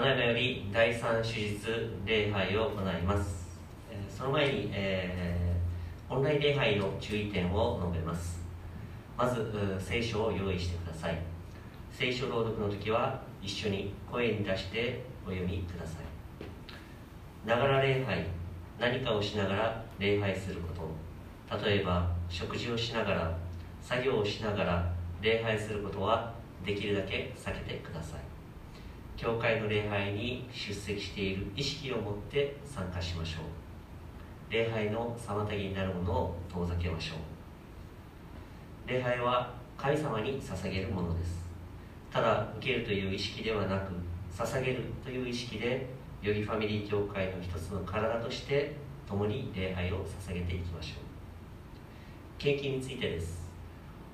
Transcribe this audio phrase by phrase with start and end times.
[0.00, 3.46] だいまより第三手術礼拝を行います。
[3.90, 5.46] えその前に、えー
[6.08, 8.40] オンライン礼拝の注意点を述べます。
[9.18, 11.18] まず聖書を用意してください。
[11.90, 15.98] 聖書朗読の時は一緒に声に出してお読みくださ
[17.44, 17.48] い。
[17.48, 18.24] ながら礼拝
[18.78, 20.68] 何かをしながら礼拝するこ
[21.48, 21.56] と。
[21.66, 23.36] 例えば食事をしながら
[23.82, 26.32] 作業をしながら礼拝することは
[26.64, 28.35] できるだけ避けてください。
[29.16, 34.52] 教会の礼拝に出席している意識を持って参加しましょう。
[34.52, 37.18] 礼拝の妨げになるものを遠ざけましょう。
[38.88, 41.46] 礼拝は神様に捧げるものです。
[42.12, 43.92] ただ受けるという意識ではなく
[44.30, 45.86] 捧げるという意識で
[46.20, 48.76] よりファミリー教会の一つの体として
[49.08, 50.96] 共に礼拝を捧げていきましょう。
[52.36, 53.46] 献金についてです。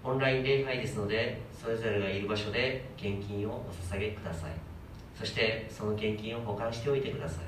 [0.05, 4.72] オンライン礼拝ですのでそれぞれがいる場所で献金をお捧げください。
[5.15, 7.45] そしてその献金を保管しておいてください。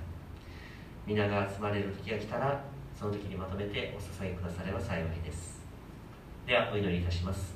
[1.06, 2.62] 皆が集まれる時が来たら
[2.98, 5.60] その時にまとめてお捧げくだされば幸いです。
[6.46, 7.54] ではお祈りいたします。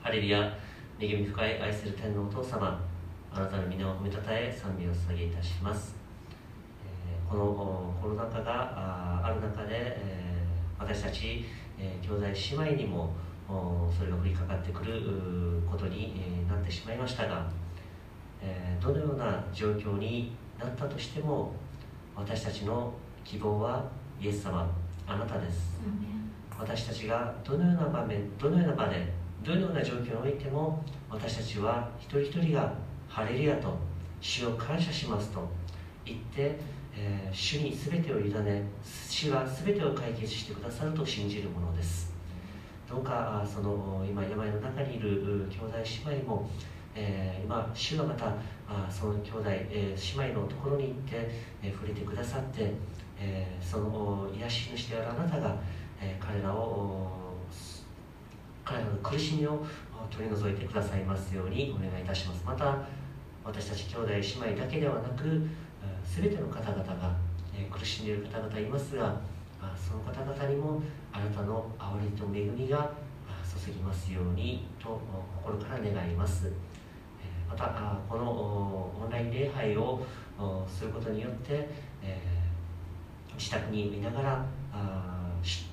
[0.00, 0.52] ハレルヤ
[0.98, 2.80] 恵み深い愛する天のお父様
[3.32, 5.96] あなたの皆を褒めたたえ賛美を捧げいたします、
[6.84, 11.44] えーこのコロナ禍がある中で、えー私たち、
[11.78, 13.14] えー兄弟姉妹にも
[13.96, 17.48] それが降りかかってくることに、えなってしまいましたが、
[18.42, 21.54] えーどのような状況になったとしても
[22.16, 22.92] 私たちの
[23.24, 23.84] 希望は
[24.20, 24.68] イエス様
[25.06, 25.80] あなたです。
[26.58, 29.12] 私たちがどのような場面どのような場で
[29.44, 32.72] どのような状況においても私たちは一人一人が
[33.08, 33.76] 「ハレルヤ」と
[34.20, 35.48] 「主を感謝します」と
[36.04, 36.58] 言って、
[36.96, 42.12] えー主に全てを委ね主は全てを解決してくださると信じるものです。
[42.88, 46.48] どうかあその今病の中にいるう兄弟姉妹も、
[46.94, 48.26] えー今主がまた
[48.68, 51.30] あその兄弟、えー姉妹のところに行って、
[51.62, 52.72] えー触れてくださって、
[53.18, 55.56] えーその癒し主であるあなたが、
[56.00, 57.10] えー彼らを
[58.64, 59.64] 彼らの苦しみを
[60.10, 62.42] 取り除いてくださいますようにお願いいたします。
[62.44, 62.78] また
[63.44, 64.08] 私たち兄弟
[64.44, 65.48] 姉妹だけではなく
[66.04, 67.16] すべての方々が、
[67.56, 69.20] えー苦しんでいる方々いますが
[69.60, 70.82] あその方々にも
[71.12, 72.90] あなたの憐れみと恵みが
[73.64, 75.00] 注ぎますようにと
[75.42, 76.50] 心から願います、
[77.52, 78.24] またこの
[79.02, 80.00] オンライン礼拝を
[80.66, 81.68] することによって、
[82.02, 82.42] えー
[83.38, 84.44] 自宅にいながら
[85.42, 85.68] 私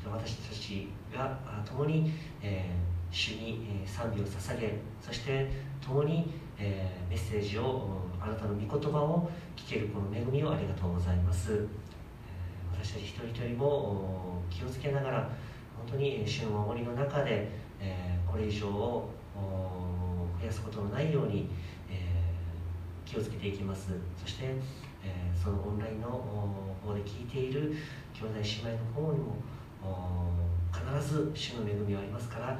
[0.49, 5.49] たちが共に、えー主に、賛美を捧げそして
[5.85, 11.65] 共に、えーメッセージをあなたの御言葉を聞けるこの恵みをありがとうございます、
[12.73, 15.29] 私たち一人一人も気をつけながら
[15.77, 19.09] 本当に主の守りの中で、えーこれ以上を
[20.39, 21.49] 増やすことのないように、
[23.09, 23.89] 気をつけていきます。
[24.21, 24.45] そして、
[25.03, 26.09] えーそのオンラインの
[26.85, 27.73] 方で聞いている
[28.13, 29.35] 兄弟姉妹の方にも
[30.73, 32.59] 必ず主の恵みはありますから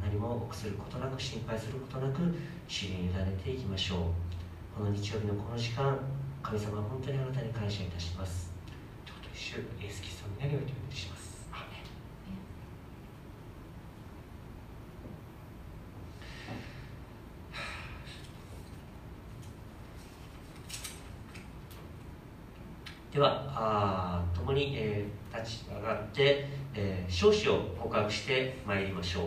[0.00, 2.20] 何も臆することなく心配することなく
[2.68, 3.98] 主に委ねていきましょう。
[4.78, 5.98] この日曜日のこの時間
[6.42, 8.52] 神様は本当にあなたに感謝いたします。
[9.34, 11.82] 主イエス・キストの皆においてお祈りしますアーメン
[23.12, 29.24] ではあー共に、えー立ち上がって、えー、少子を告白してまいりましょう。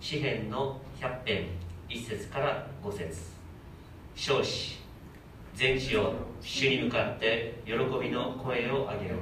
[0.00, 1.48] 詩篇の100編
[1.88, 3.32] 1節から5節。
[4.14, 4.78] 少子
[5.54, 9.16] 全地を主に向かって喜びの声を上げよ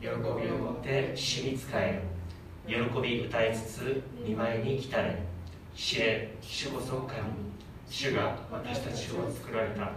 [0.00, 2.02] 喜びを持持って主に仕え
[2.68, 5.16] よ喜び歌いつつ見舞いに来たれ。
[5.74, 7.18] 知れ主こそ神。
[7.88, 9.90] 主が私たちを作られた。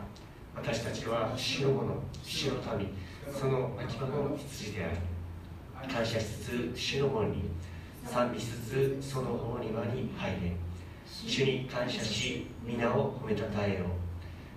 [0.55, 2.87] 私たちは主のもの主の民
[3.33, 4.89] その秋葉の羊であ
[5.83, 7.43] る感謝しつつ主の門に
[8.05, 10.55] 賛美しつつその大庭に入れ。
[11.05, 13.87] 主に感謝し皆を褒めたたえよう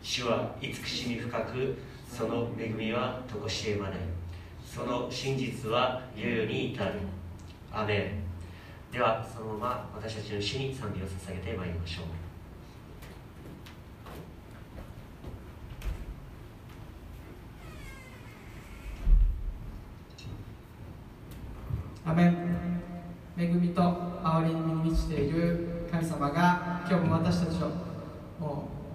[0.02, 1.76] 主は慈しみ深く
[2.08, 3.96] その恵みはとこしえまね
[4.64, 6.92] その真実は世々に至る。
[7.74, 8.92] アメン。
[8.92, 12.23] ではそのまま私たちの主に賛美を捧げてまいりましょう。
[22.06, 22.36] アメン。
[23.36, 25.86] 恵みと憐れみに満ちている。
[25.90, 27.70] 神様が今日も私たちを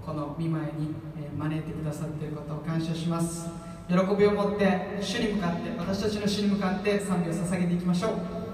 [0.05, 0.93] この見舞いに
[1.35, 3.49] 招いてくださっていることを感謝します。
[3.87, 8.11] 喜びを持って主に向かって私たちの主に向かって賛美を捧げていきましょう「「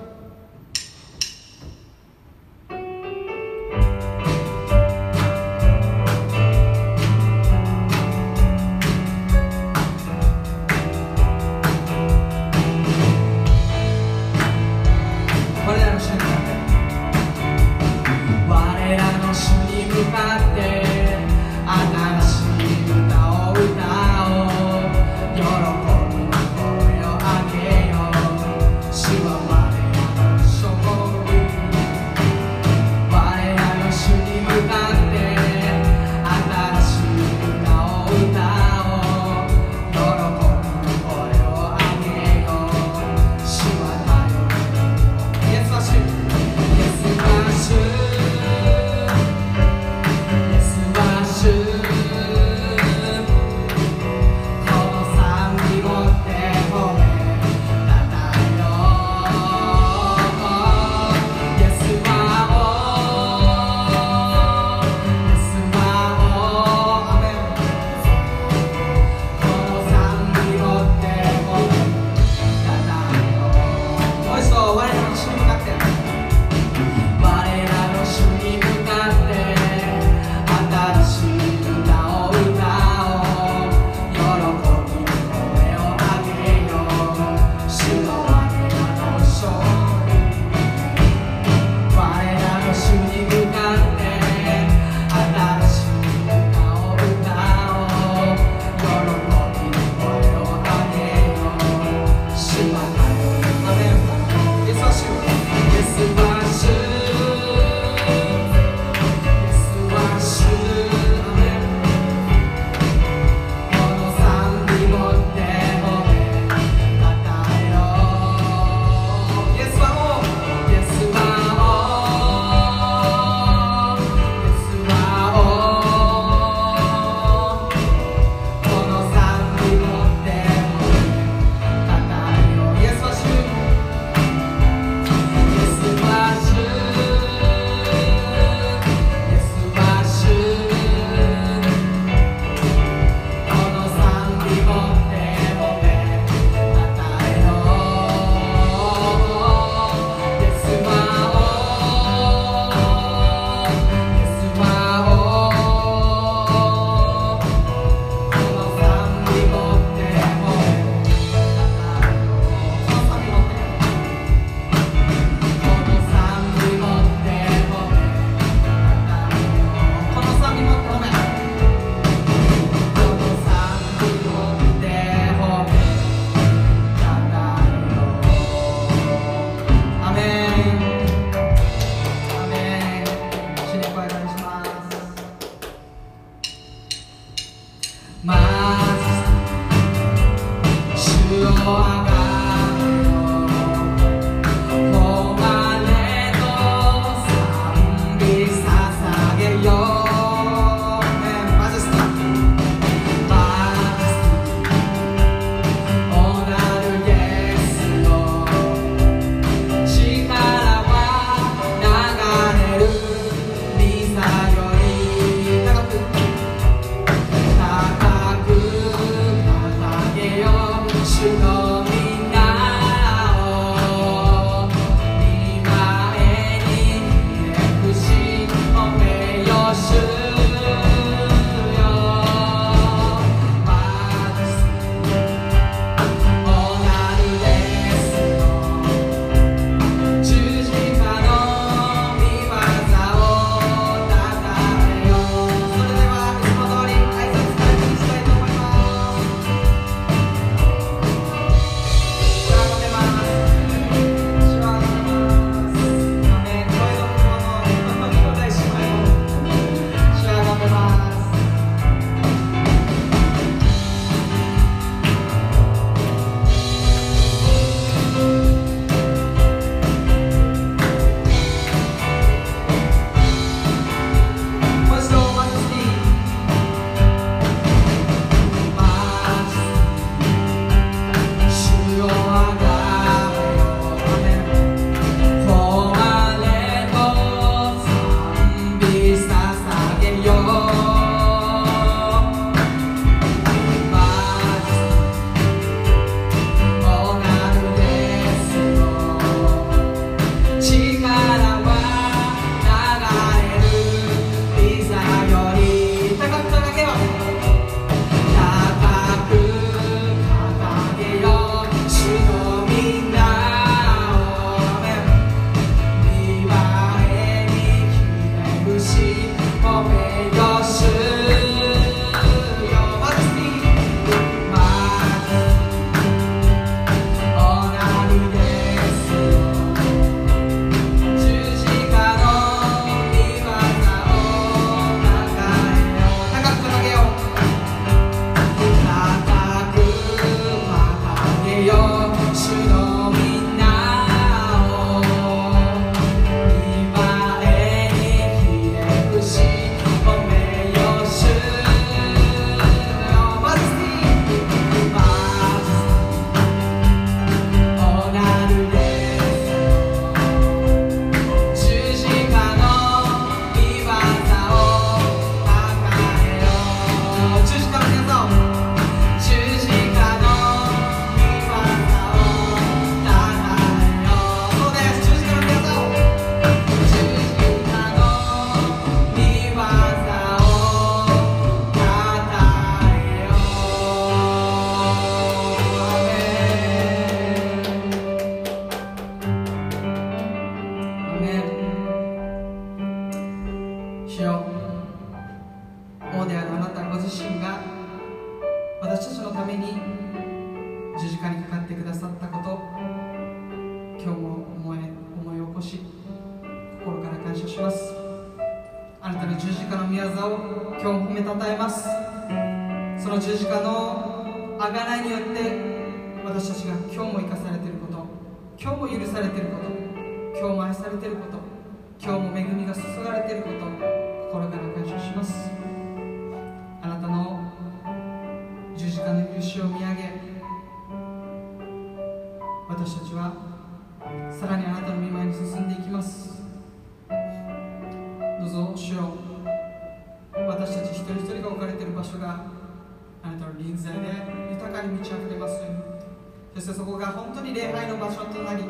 [447.46, 448.64] に礼拝の場所となり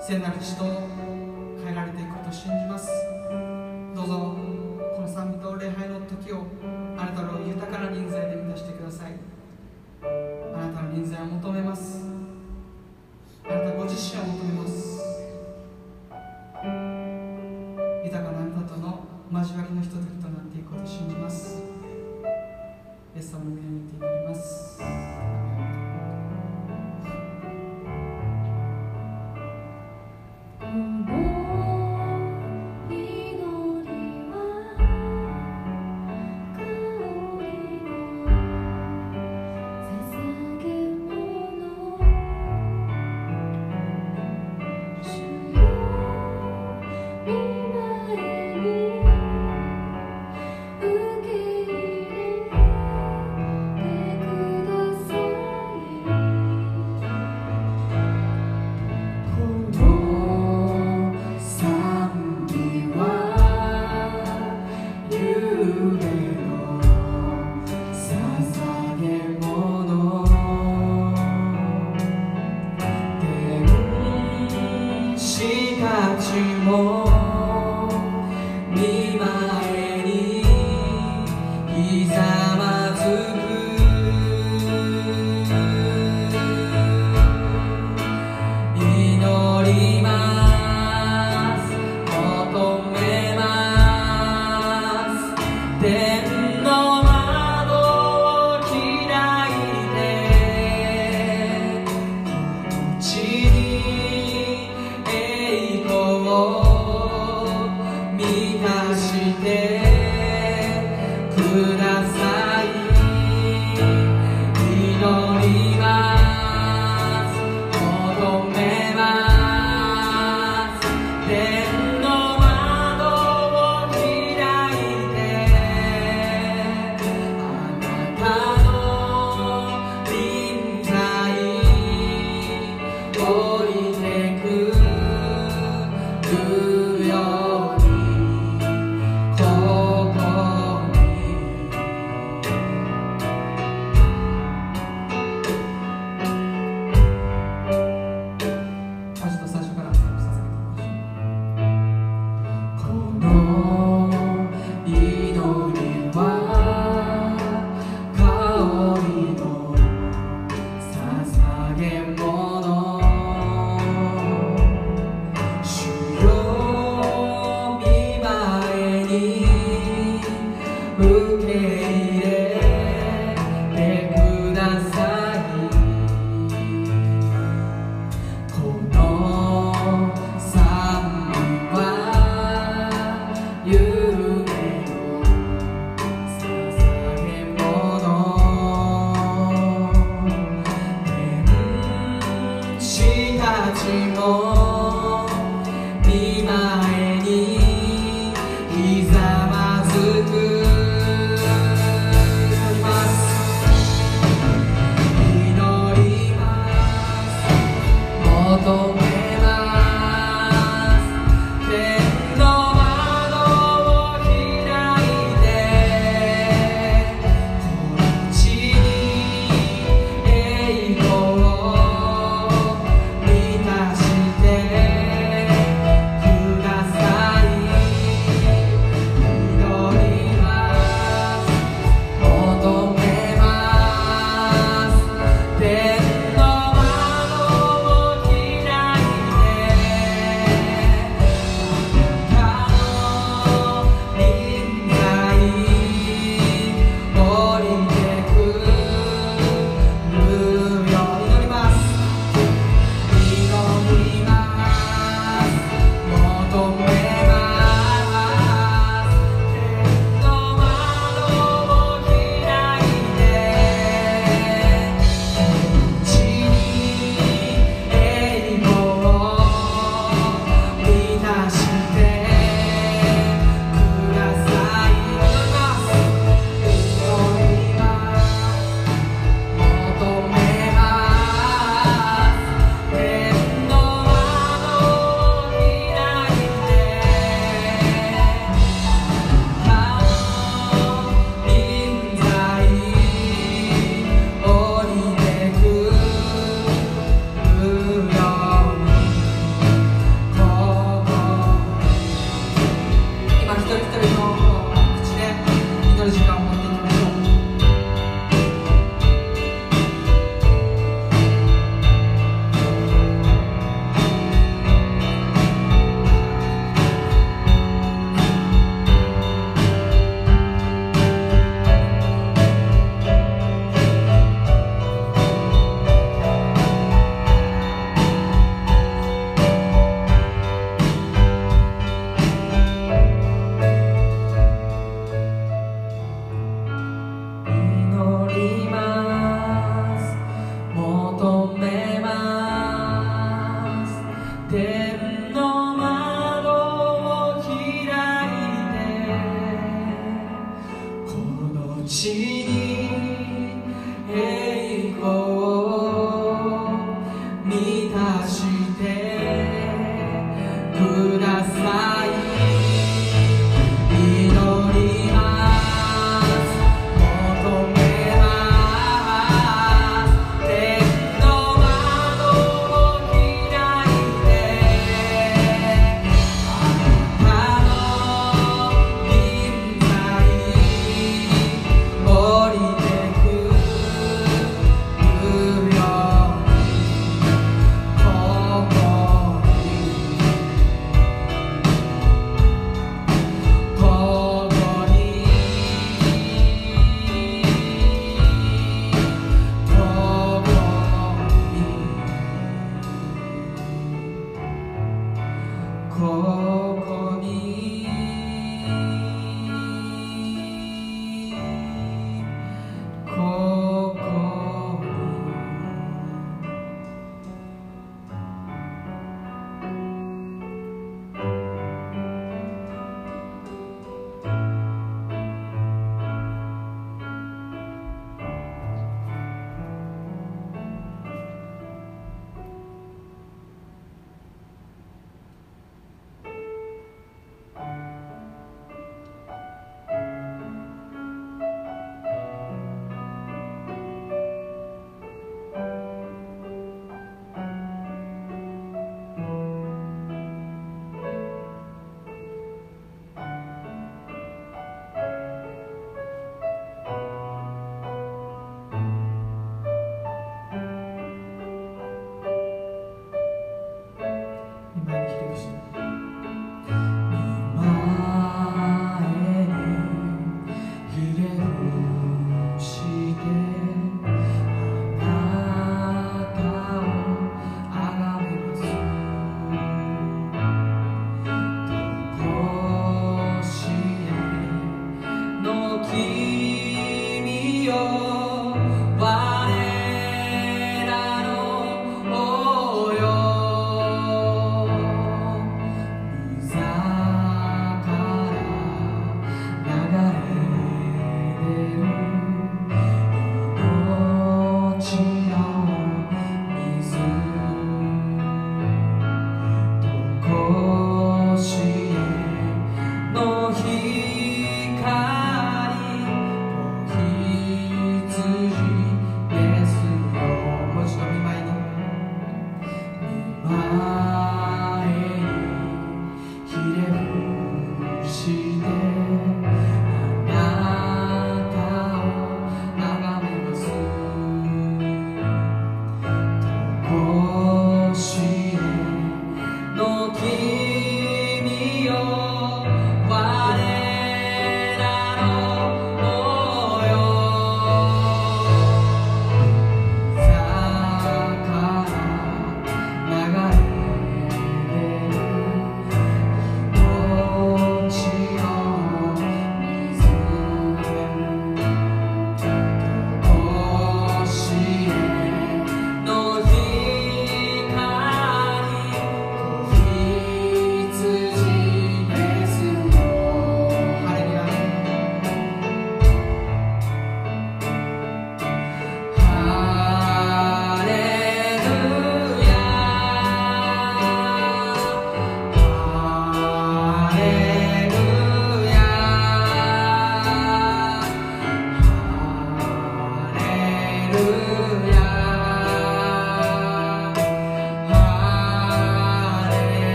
[0.00, 0.88] 聖なる人を
[1.58, 2.88] 変えられていくことを信じます。
[3.92, 4.36] どうぞ
[4.94, 6.46] この賛美と礼拝の時を
[6.96, 9.14] あなたの豊かな人材で満たしてください。
[10.00, 12.06] あなたの人材を求めます。
[13.50, 15.02] あなたご自身を求めます。
[18.04, 21.60] 豊かなあなたとの交わりのひとときとなっていくことを信じます。
[23.16, 25.17] イエス様の皆にて祈ります。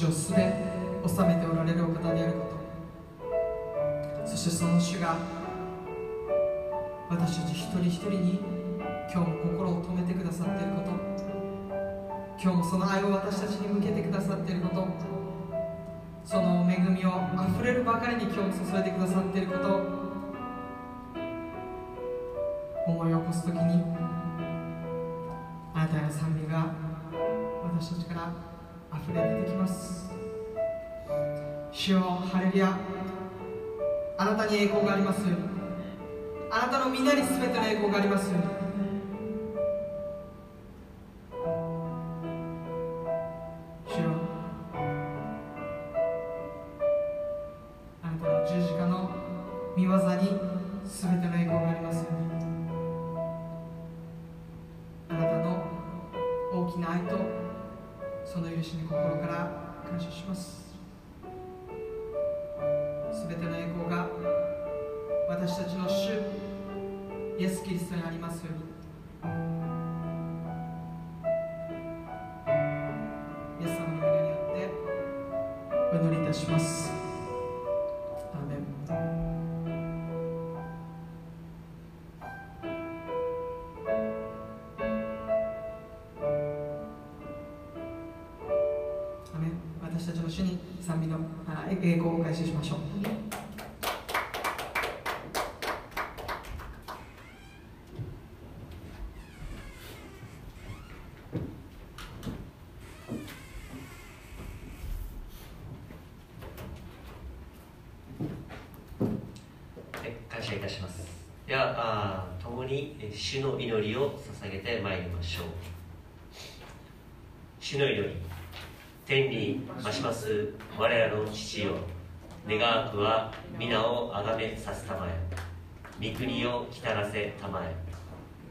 [0.00, 0.32] 地をす
[36.80, 38.60] の皆に全ての栄光がありますように。
[63.12, 64.08] 全ての栄光が
[65.28, 66.49] 私たちの主
[67.40, 68.50] イエス・キリストにありますよ
[69.24, 69.59] うに。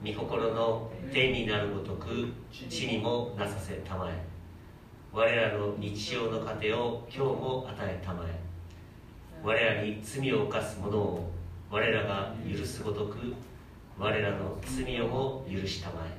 [0.03, 4.13] 御心の天になるごとく地にもなさせたまえ、
[5.11, 8.39] 我らの日曜の糧を今日も与えたまえ、
[9.43, 11.29] 我らに罪を犯す者を
[11.69, 13.33] 我らが許すごとく
[13.97, 16.17] 我らの罪をも許したまえ。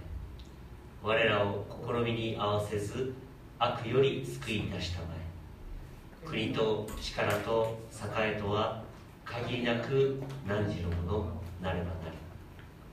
[1.02, 3.14] 我らを試みに合わせず
[3.58, 6.26] 悪より救い出したまえ。
[6.26, 7.78] 国と力と
[8.18, 8.82] 栄とは
[9.24, 12.16] 限りなく汝のものなればなり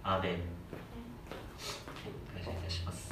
[0.04, 0.58] アーメン
[2.34, 3.12] 感謝いたします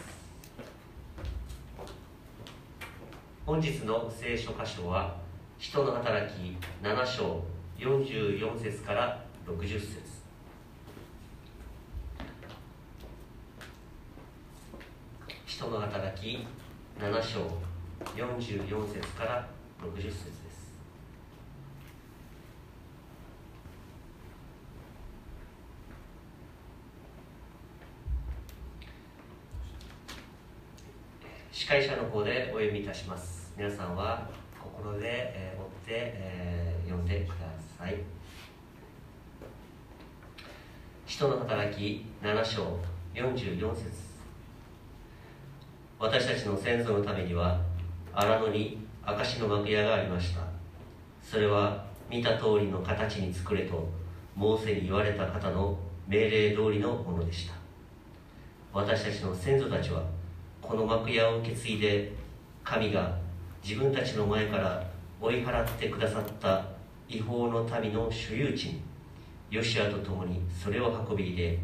[3.46, 5.18] 本日の聖書箇所は
[5.60, 7.44] 人の働き7章
[7.78, 10.00] 44節から60節。
[15.46, 16.48] 人の働き
[17.00, 17.42] 7章
[18.16, 19.48] 44節から
[19.80, 20.46] 60節です
[31.56, 33.54] 司会者の方でお読みいたします。
[33.56, 34.30] 皆さんは
[34.62, 37.46] 心で、え、追って、えー読んでくだ
[37.80, 37.96] さい。
[41.06, 42.78] 人の働き7章
[43.14, 43.86] 44節。
[45.98, 47.62] 私たちの先祖のためには
[48.14, 50.42] 荒野に証の幕屋がありました。
[51.24, 53.88] それは見た通りの形に作れと
[54.36, 57.54] モーセに言われた方の命令通りのものでした。
[58.74, 60.04] 私たちの先祖たちは
[60.68, 62.12] この幕屋を受け継いで
[62.64, 63.16] 神が
[63.64, 64.84] 自分たちの前から
[65.22, 66.66] 追い払ってくださった
[67.08, 68.82] 違法の民の所有地に
[69.52, 71.60] ヨシアと共にそれを運び入れ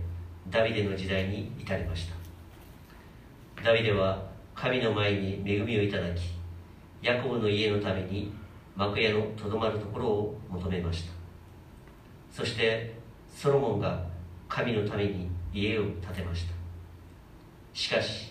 [0.50, 3.64] ダビデの時代に至りました。
[3.64, 6.22] ダビデは神の前に恵みをいただき
[7.02, 8.32] ヤコブの家のために
[8.76, 11.12] 幕屋のとどまるところを求めました。
[12.32, 12.96] そして
[13.36, 14.04] ソロモンが
[14.48, 16.54] 神のために家を建てました。
[17.74, 18.31] しかし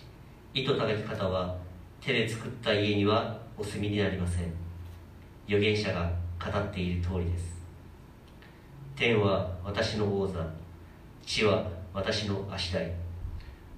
[0.53, 1.57] 意図高き方は
[2.01, 4.53] 手で作った家にはお住みになりません。
[5.47, 6.11] 預言者が
[6.45, 7.61] 語っている通りです。
[8.97, 10.45] 天は私の王座。
[11.25, 12.93] 地は私の足台。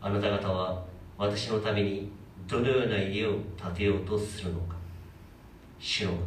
[0.00, 0.82] あなた方は
[1.18, 2.10] 私のために
[2.48, 3.32] どのような家を
[3.62, 4.74] 建てようとするのか。
[5.78, 6.22] 主のこと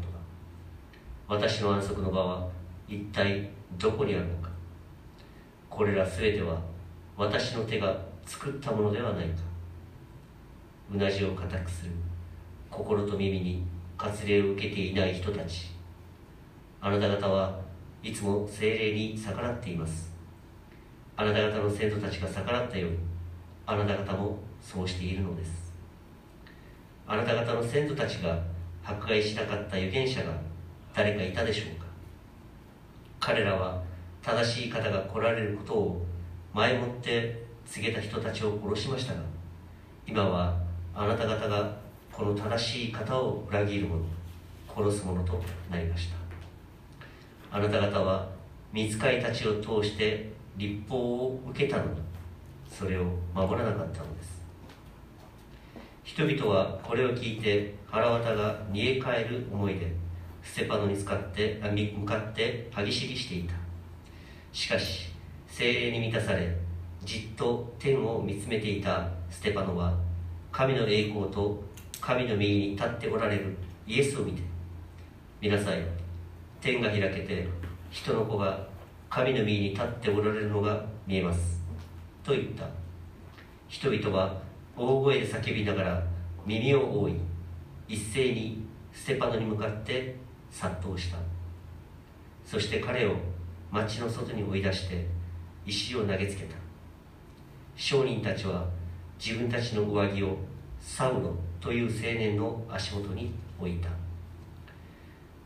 [1.33, 2.47] だ私の安息の場は
[2.87, 4.49] 一体どこにあるのか。
[5.71, 6.61] これら全ては
[7.17, 9.54] 私の手が作ったものではないか。
[10.93, 11.91] うなじを固くする。
[12.69, 13.65] 心と耳に
[13.97, 15.71] 割礼を受けていない人たち。
[16.81, 17.59] あなた方は
[18.03, 20.13] いつも精霊に逆らっています。
[21.15, 22.91] あなた方の先祖たちが逆らったよう。
[22.91, 22.97] に
[23.65, 25.73] あなた方もそうしているのです。
[27.07, 28.39] あなた方の先祖たちが
[28.83, 30.31] 迫害しなかった預言者が
[30.93, 31.85] 誰かいたでしょうか。
[33.19, 33.81] 彼らは
[34.21, 36.05] 正しい方が来られることを
[36.53, 39.19] 前もって告げた人たちを殺しましたが
[40.07, 40.55] 今は
[40.97, 41.75] あなた方が
[42.11, 44.01] この正しい方を裏切る者
[44.89, 46.15] 殺す者となりました。
[47.51, 48.29] あなた方は
[48.71, 52.01] 見つかいたちを通して立法を受けたのに
[52.69, 53.03] それを
[53.33, 54.41] 守らなかったのです。
[56.05, 59.91] 人々はこれを聞いて腹渡が煮え返る思いで
[60.43, 63.53] ステパノに使って向かって歯ぎしりしていた。
[64.53, 65.09] しかし
[65.47, 66.55] 精霊に満たされ
[67.03, 70.04] じっと天を見つめていたステパノは
[70.57, 71.61] 神の栄光と
[71.99, 74.41] 神の右に立っておられるイエスを見て
[75.41, 75.79] 見なさい
[76.61, 77.45] 天が開けて
[77.91, 78.65] 人の子が
[79.09, 81.61] 神の右に立っておられるのが見えます。
[82.23, 82.65] と言った。
[83.67, 84.41] 人々は
[84.77, 86.03] 大声で叫びながら
[86.45, 87.15] 耳を覆い
[87.89, 90.15] 一斉にステパノに向かって
[90.49, 91.17] 殺到した。
[92.45, 93.15] そして彼を
[93.71, 95.05] 町の外に追い出して
[95.65, 96.55] 石を投げつけた。
[97.75, 98.65] 商人たちは
[99.17, 100.37] 自分たちの上着を
[100.79, 103.89] サウロという青年の足元に置いた。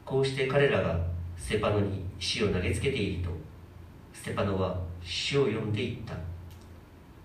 [0.03, 0.99] こうして彼らが
[1.37, 3.29] ステパノに石を投げつけていると
[4.11, 6.13] ステパノは主を呼んでいった。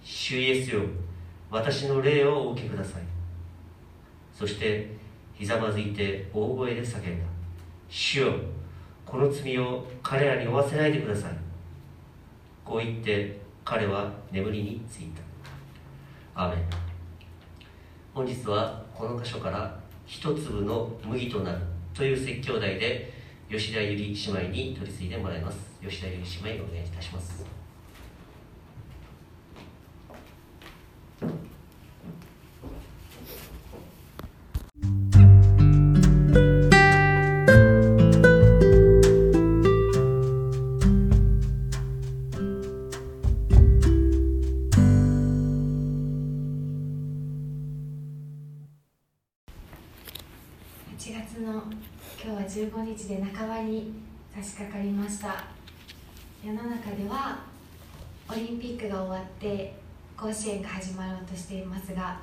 [0.03, 0.83] 主イエスよ
[1.51, 3.03] 私の霊をお受けください。
[4.33, 4.95] そして
[5.33, 7.27] ひざまずいて大声で叫んだ。
[7.89, 8.33] 主よ
[9.07, 11.33] この罪を彼らに負わせないでください。
[12.65, 15.34] こう言って彼は眠りについた。
[16.37, 16.65] アーメン
[18.13, 21.59] 本日はこの箇所から一粒の麦となる
[21.95, 23.13] という説教題で
[23.49, 25.79] 吉田ゆり姉妹に取り次いでもらいます。
[25.81, 27.64] 吉田ゆり姉妹お願いいたします。
[53.65, 53.93] に
[54.35, 55.45] 差し掛かりました。
[56.45, 57.39] 世の中では
[58.31, 59.75] オリンピックが終わって
[60.17, 62.21] 甲子園が始まろうとしていますが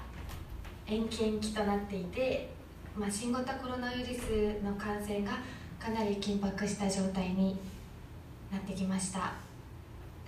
[0.88, 2.50] 延期延期となっていて、
[2.96, 5.32] まあ、新型コロナウイルスの感染が
[5.80, 7.58] かなり緊迫した状態に
[8.52, 9.34] なってきました。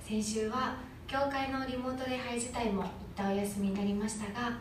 [0.03, 0.75] 先週は
[1.07, 4.57] 教会のリモート礼拝自体も一旦お休みになりましたが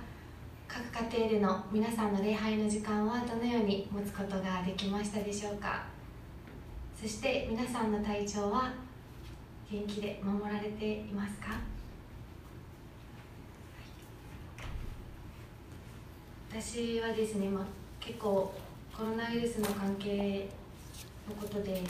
[0.69, 6.02] 各家庭での皆さんの礼拝の時間はどのように持つことができましたでしょうか。
[7.03, 8.73] そして皆さんの体調は
[9.69, 11.59] 元気で守られていますか？
[16.48, 17.65] 私はですね、まあ、
[17.98, 18.55] 結構
[18.96, 20.48] コロナウイルスの関係
[21.29, 21.83] のことで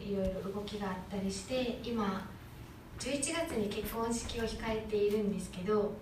[0.00, 2.26] いろいろ動きがあったりして今
[2.98, 5.92] 11月に結婚式を控えているんですけど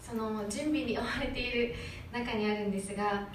[0.00, 1.74] その準備に追われている
[2.12, 3.26] 中にあるんですが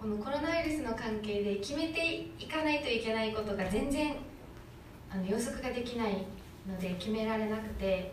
[0.00, 4.16] このコロナウイルスの関係で決めていかないといけないことが全然
[5.10, 6.26] あの予測ができない
[6.68, 8.12] ので決められなくて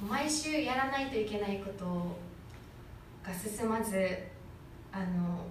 [0.00, 1.84] 毎週やらないといけないこと
[3.26, 4.16] が進まず
[4.92, 5.44] あの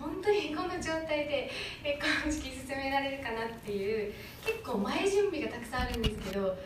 [0.00, 1.50] 本当にこの状態で
[1.82, 4.12] 結婚式進められるかなっていう
[4.44, 6.56] 結構前準備がたくさんあるんですけど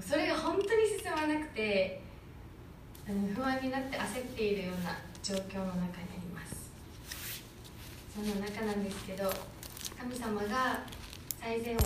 [0.00, 2.00] それが本当に進まなくて
[3.08, 6.11] あの不安になって焦っているような状況の中に
[8.14, 9.32] そんな中なんですけど
[9.98, 10.80] 神様が
[11.40, 11.80] 最善を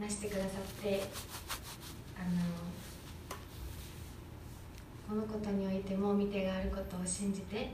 [0.00, 1.02] なしてくださって
[2.16, 2.40] あの
[5.08, 7.70] このことにおいても見てがあることを信じて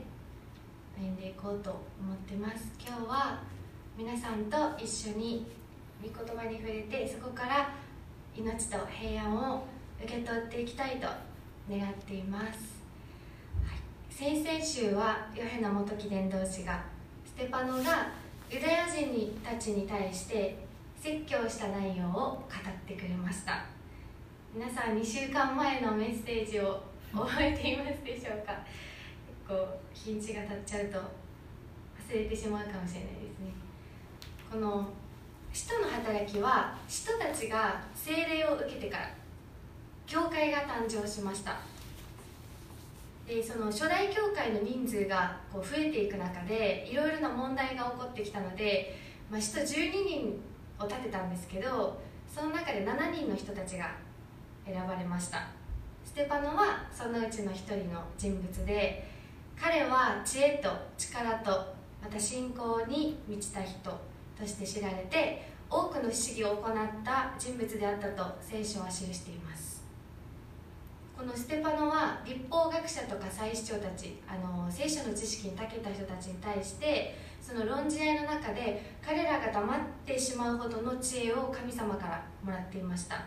[0.97, 2.73] 歩んでいこうと思ってます。
[2.85, 3.39] 今日は
[3.95, 5.45] 皆さんと一緒に
[6.01, 7.69] 御言葉に触れてそこから
[8.35, 9.63] 命と平安を
[10.03, 11.07] 受け取っていきたいと
[11.69, 12.81] 願っています、
[13.65, 16.81] はい、先々週はヨヘナ元記伝道師が
[17.39, 18.11] ステパノが
[18.51, 20.57] ユダヤ人たちに対して
[21.01, 23.63] 説教した内容を語ってくれました。
[24.53, 26.83] 皆さん2週間前のメッセージを
[27.13, 28.51] 覚えていますでしょうか？
[29.47, 33.53] 結構日にちが経っちゃうと忘れてしまうかもしれないですね。
[34.51, 34.89] この
[35.53, 39.09] 使徒の働きは使徒たちが聖霊を受けてから
[40.05, 41.55] 教会が誕生しました。
[43.29, 48.97] でその初代教会の人数がこう増えていく中でいろいろな問題が起こってきたので、
[49.29, 50.41] まあ、使徒12人
[50.79, 53.91] を立てたんですけどその中で7人の人たちが
[54.65, 55.47] 選ばれました。
[56.03, 59.07] ステパノはそのうちの一人の人物で
[59.55, 61.51] 彼は知恵と力と
[62.01, 63.91] また信仰に満ちた人
[64.39, 69.78] として知られて多くの不思議を行った人物であったと聖書は記しています。
[71.19, 83.25] このステパノは立法学者とか祭司長たちあの聖書の知識に長けた人たちに対してその論じ合いの中で彼らが黙ってしまうほどの知恵を神様からもらっていました。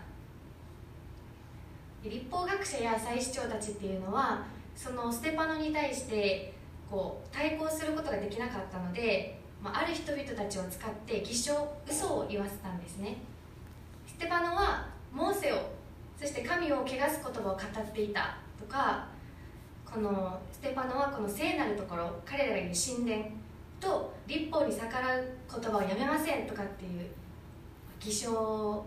[2.02, 4.42] 立法学者や祭司長たちっていうのは
[4.74, 6.54] そのステパノに対して
[6.90, 11.52] こう対抗することができなかったので、まあ、ある人々たちを使って偽証
[11.86, 13.18] 嘘を言わせたんですね。
[14.06, 15.81] ステパノはモーセを
[16.22, 18.36] そして神を汚す言葉を語っていた。
[18.56, 19.08] とか
[19.84, 23.24] このステパノはこの聖なるところ彼らが言う神殿
[23.80, 26.46] と立法に逆らう言葉をやめません。
[26.46, 27.10] とかっていう
[27.98, 28.86] 偽証を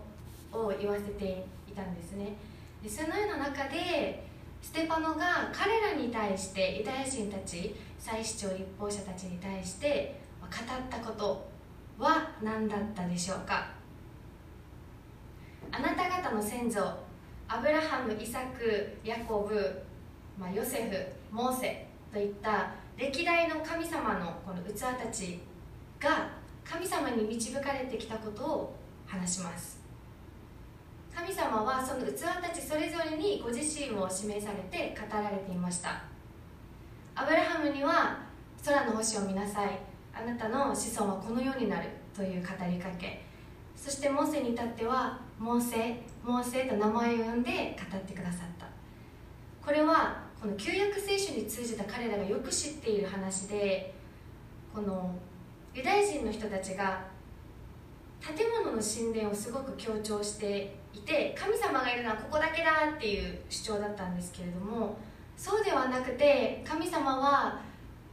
[0.80, 2.34] 言わせていたんですね。
[2.82, 4.26] でそのような中で
[4.62, 10.52] ステパノが彼らに対してユダヤ人たち祭司長立法者たちに対して語っ
[10.88, 11.46] たこと
[11.98, 13.68] は何だったでしょうか。
[15.70, 16.80] あなた方の先祖
[17.48, 19.82] アブラハムイサクヤコブ、
[20.36, 25.38] まあ、ヨセフモーセといった歴代の神様のこの器たち
[26.00, 26.30] が
[26.64, 28.76] 神様に導かれてきたことを
[29.06, 29.78] 話します。
[31.14, 36.02] 神様はその器たちそれぞれにご自身を示されて語られていました。
[37.14, 38.18] アブラハムには
[38.64, 39.78] 空の星を見なさい。
[40.12, 43.22] あなたの子孫はこの世になるという語りかけ。
[43.76, 48.66] そしてモーセに至ってはモーセモーセと名前を呼んで語ってくださった。
[49.64, 53.94] これはこの旧約聖書に通じた彼らがよく知っている話で
[54.74, 55.14] この
[55.74, 57.04] ユダヤ人の人たちが
[58.20, 64.96] 建物の神殿をすごく強調していて神様がいるのはここだけだっていう主張だったんですけれども
[65.36, 67.60] そうではなくて神様は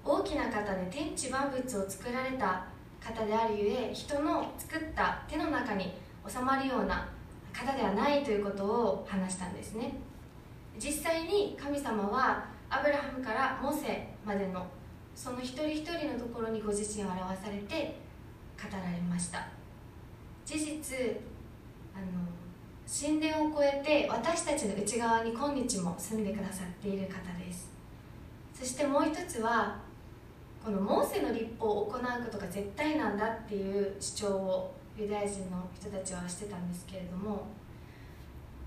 [0.04, 2.66] 大きな方で天地万物を作られた
[3.00, 5.94] 方であるゆえ人の作った手の中に
[6.28, 7.08] 収まるような
[7.54, 9.94] 方ではないということを話したんですね。
[10.78, 14.66] 実際に神様はアブラハムからモセまでの
[15.16, 17.96] その一人一人のところにご自身を表されて
[18.58, 19.48] 語られました。
[20.46, 20.98] 事実
[21.96, 22.06] あの
[22.86, 27.72] 神殿を越えて私たちの内側に今日も住んでくださっている方です。
[28.54, 29.78] そしてもう一つは
[30.64, 37.48] このモーセの立法を行うことが絶対なんだっていう主張をユダヤ人の人たちはしてたんですけれども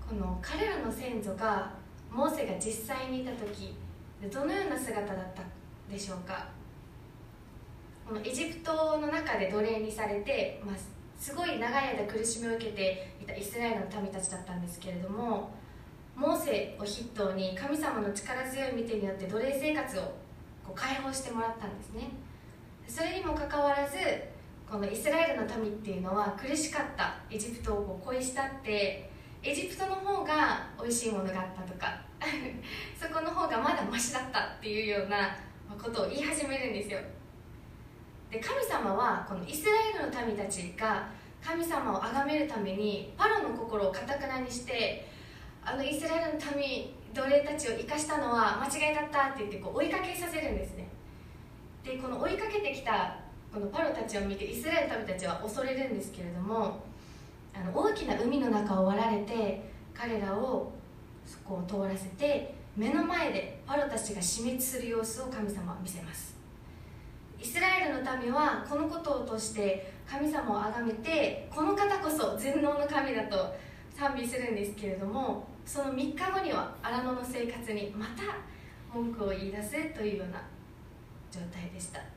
[0.07, 1.73] この彼らの先祖が
[2.11, 3.75] モーセが実際にいた時
[4.31, 5.43] どのような姿だった
[5.91, 6.47] でしょうか？
[8.07, 10.75] このエジプトの中で奴隷にされて、まあ、
[11.19, 15.51] すごい長い間苦しみを受けていたイスラエルの民たちだったんですけれども
[16.15, 20.01] モーセを筆頭に神様の力強い見てによって奴隷生活を
[20.65, 22.09] こう解放してもらったんですね。
[22.87, 23.97] それにもかかわらず
[24.69, 27.15] このイスラエルの民っていうのは苦しかった。
[27.31, 29.09] エジプトを恋したって
[29.41, 32.07] エジプトの方が美味しいものがあったとか。
[32.99, 35.37] そこの方がまだマシだったっていうような
[35.81, 36.99] ことを言い始めるんですよ。
[38.29, 41.07] で神様はこのイスラエルの民たちが
[41.41, 45.07] 神様を崇めるためにパロの心をかたくなにして
[45.63, 50.89] あのイスラエルの民奴隷たちを生かしたのは間違いだったって言ってこう追いかけさせるんですね。
[51.83, 53.15] でこの追いかけてきた
[53.57, 56.79] このパロたちを見てイスラエルの民たちは恐れるんですけれども
[57.55, 59.63] あの大きな海の中を割られて
[59.95, 60.71] 彼らを
[61.25, 66.37] そこを通らせて目の前でパロたちが死滅する様子を神様は見せます。
[67.41, 73.55] イスラエルの民はこのことを通して神様を崇めてこの方こそ全能の神だと
[73.97, 78.37] 賛美するんですけれどもその3日後には荒野の生活にまた
[78.93, 80.43] 文句を言い出すというような
[81.31, 82.16] 状態でした。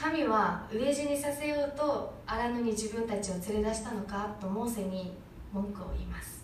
[0.00, 5.12] 神は飢え死にさせようと荒野に自分たちを連れ出したのかとモーセに
[5.52, 6.42] 文句を言います。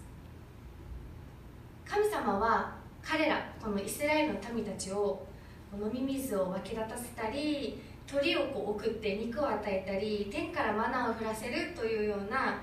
[1.86, 5.26] 神様は彼らこのイスラエルの民たちを
[5.72, 12.60] 飲み水を湧き立たせたり鳥をこう送って肉を与えたり天からマナーを降らせるというような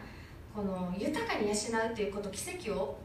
[0.56, 3.00] この豊かに養うということ奇跡を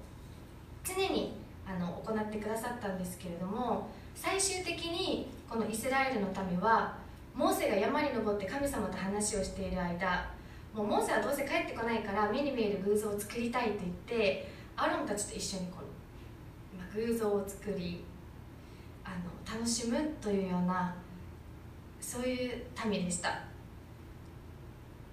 [0.84, 7.07] 常にあの行ってくださったんですけれども最終的にこのイスラエルの民は
[7.38, 10.28] モーセが山に登って神様と話をしている間
[10.74, 15.76] もうモーセはどうせ帰ってこないから目に見える偶像を作りたいと言ってアロンたちと一緒にこ
[16.76, 18.04] の偶像を作り
[19.04, 20.92] あの楽しむというような
[22.00, 23.40] そういう民でした。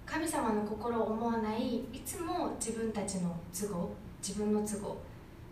[0.04, 4.96] 神様の心を思わないいつも自分たちの都合自分の都合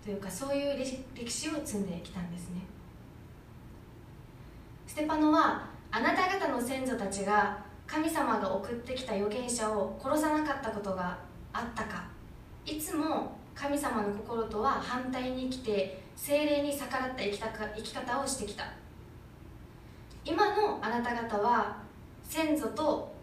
[0.05, 0.79] というかそういう
[1.15, 2.63] 歴史を積んできたんですね。
[4.89, 11.17] ステパノはあなた方の先祖たちが神様が送ってきた預言者を殺さなかったことが
[11.53, 12.09] あったか。
[12.67, 18.65] いつも神様の心とは反対に生きて精霊に逆らった生きた生き方をしてきた。
[20.25, 21.77] 今のあなた方は
[22.25, 23.15] 先祖と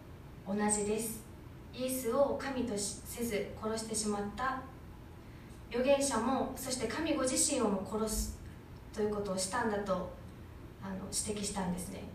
[0.48, 1.26] 同じです。
[1.74, 4.62] イエスを神とせず殺してしまった。
[5.70, 8.40] 預言者もそして神ご自身をも殺す
[8.94, 10.10] ということをしたんだと
[10.82, 12.11] あの指摘したんですね。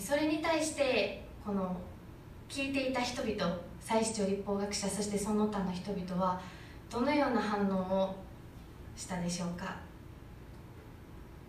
[0.00, 1.76] それに対してこの
[2.48, 6.40] 聞いていた人々祭司長立法学者そしてその他の人々は
[6.90, 8.16] どのような反応を
[8.96, 9.76] したでしょうか？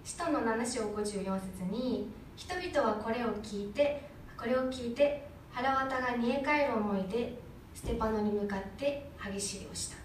[0.03, 4.01] 使徒の7章54節に人々はこれを聞いて
[4.37, 7.37] これを聞いて腹渡が煮え返る思いで
[7.73, 9.97] ステパノに向かって歯ぎしりをした。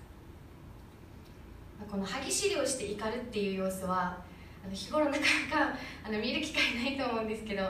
[1.90, 4.18] この歯ぎしりをして怒るっていう様子は
[4.70, 5.18] 日頃なか
[5.50, 7.62] なかあの見る機会ないと思うんですけど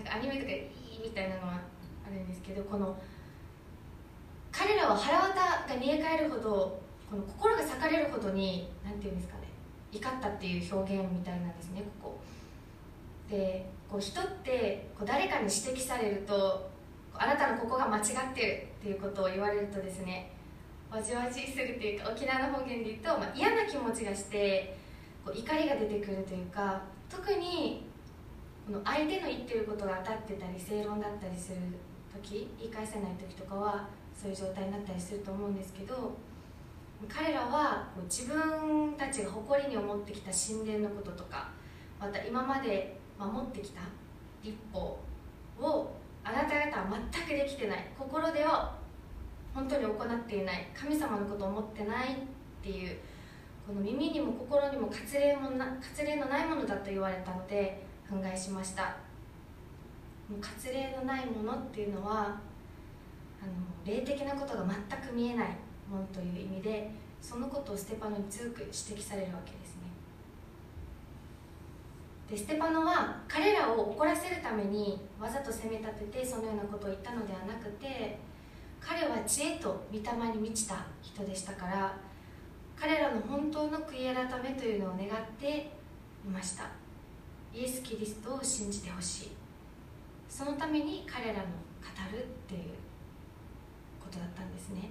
[0.00, 1.60] なんかアニメとかいいみたいなのは
[2.06, 2.96] あるんですけどこの
[4.50, 6.80] 彼らは腹渡が煮え返るほど
[7.10, 9.48] この心が裂かれるほどに何て言うんですかね
[9.92, 12.20] 怒ったっていう表現みたいなんですねここ。
[13.28, 16.70] でこう人ってこう誰かに指摘されると
[17.14, 20.32] あなたのここが間違ってるっていうことを言われるとですね
[20.90, 24.76] わじわじするというか沖縄の方言で言うと、まあ、嫌な気持ちがして
[25.24, 27.89] こう怒りが出てくるというか特に
[28.66, 31.58] この相手の言ってることが当たってたり正論だったりする
[32.22, 36.12] 時言い返せない時とかはそういう状態になったりすると思うんですけど
[37.08, 41.48] 彼らは自分たちが誇りに思ってきた神殿のこととか
[41.98, 43.80] また今まで守ってきた
[44.42, 44.98] 立法
[45.60, 45.90] を
[46.24, 47.86] あなた方は全くできてない。
[47.98, 48.74] 心では
[49.54, 50.68] 本当に行っていない。
[50.74, 52.16] 神様のことを思ってないっ
[52.62, 52.96] ていう
[53.66, 58.96] この耳にも心にも割礼もな割礼のないものだと言われたので憤慨しました。
[60.28, 62.40] 割礼のないものっていうのは
[63.42, 63.52] あの
[63.84, 65.48] 霊的なことが全く見えない
[65.88, 66.90] ものという意味で
[67.20, 69.80] そのことをステパノに強く指摘されるわけですね。
[72.30, 78.18] でステパノは彼らを怒らせるためにわざと責め立ててそのようなことを言ったのではなくて
[78.80, 81.96] 彼は知恵と御霊に満ちた人でしたから
[82.76, 85.72] 彼らの本当の悔い改めというのを願って
[86.24, 86.79] いました。
[87.52, 89.28] イエス・キリストを信じてほしい。
[90.28, 91.46] そのために彼らの語
[92.12, 92.60] るっていう
[94.00, 94.90] ことだったんですね。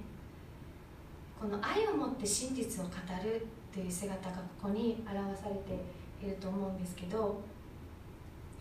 [1.39, 2.91] この愛を持って真実を語
[3.23, 5.73] るという姿がここに表されて
[6.21, 7.39] いると思うんですけど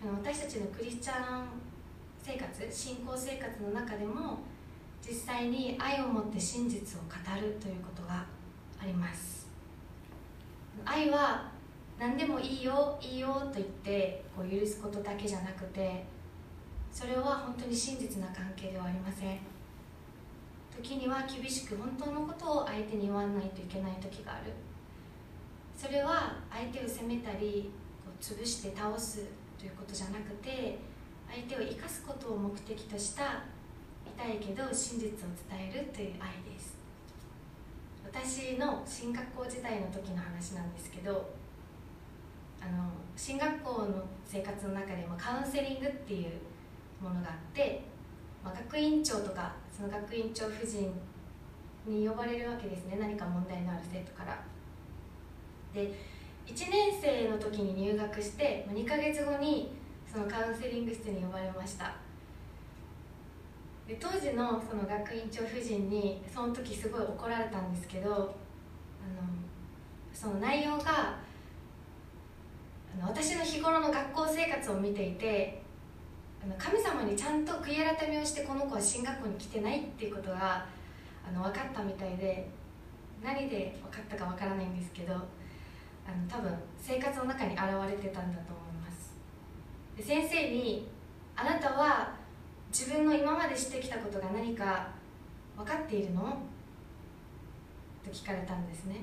[0.01, 1.47] 私たちのクリスチャン
[2.23, 4.39] 生活信仰生活の中でも
[5.05, 8.25] 実際に愛を持って真実を語るということが
[8.81, 9.49] あります。
[10.85, 11.51] 愛は
[11.99, 16.05] 何でもいいよいいよと言ってこう許すことだけじゃなくて
[16.93, 19.39] それは本当に真実な関係ではありません。
[20.75, 24.53] 時には厳しく本当のことを相手に言わないといけない時がある。
[25.77, 27.71] それは相手を責めたり
[28.05, 29.27] こう潰して倒す
[29.59, 30.79] ということじゃなくて
[31.29, 33.43] 相手を生かすことを目的とした
[34.07, 35.11] 痛いけど真実を
[35.51, 36.79] 伝えるという愛です。
[38.05, 41.38] 私の進学校時代の時の話なんですけど
[42.61, 46.31] あの進学校の生活の中でもカウンセリングっていう
[47.03, 47.83] ものがあって、
[48.45, 50.93] まあ、学院長とかその学院長夫人
[51.87, 52.99] に呼ばれるわけですね。
[53.01, 54.39] 何か問題のある生徒から。
[55.73, 55.93] で
[56.47, 59.71] 1年生の時に入学して2ヶ月後に
[60.11, 61.95] そのカウンセリング室に呼ばれました。
[63.87, 68.29] で当時のその学院長夫人にその時すごい怒られたんですけどあの
[70.13, 71.17] その内容が
[72.95, 75.63] あの私の日頃の学校生活を見ていて
[76.43, 80.67] あの神様にちゃんと悔い改めをしてこの子は進学校に来てないっていうことが
[81.27, 82.49] あの分かったみたいで
[83.23, 85.23] 何で分かったか分からないんですけどあの
[86.29, 89.13] 多分生活の中に現れてたんだと思います
[89.97, 90.89] で先生に
[91.37, 92.15] 「あなたは
[92.71, 94.89] 自分の今までしてきたことが何か
[95.57, 96.23] 分かっているの?」
[98.05, 99.03] と聞かれたんですね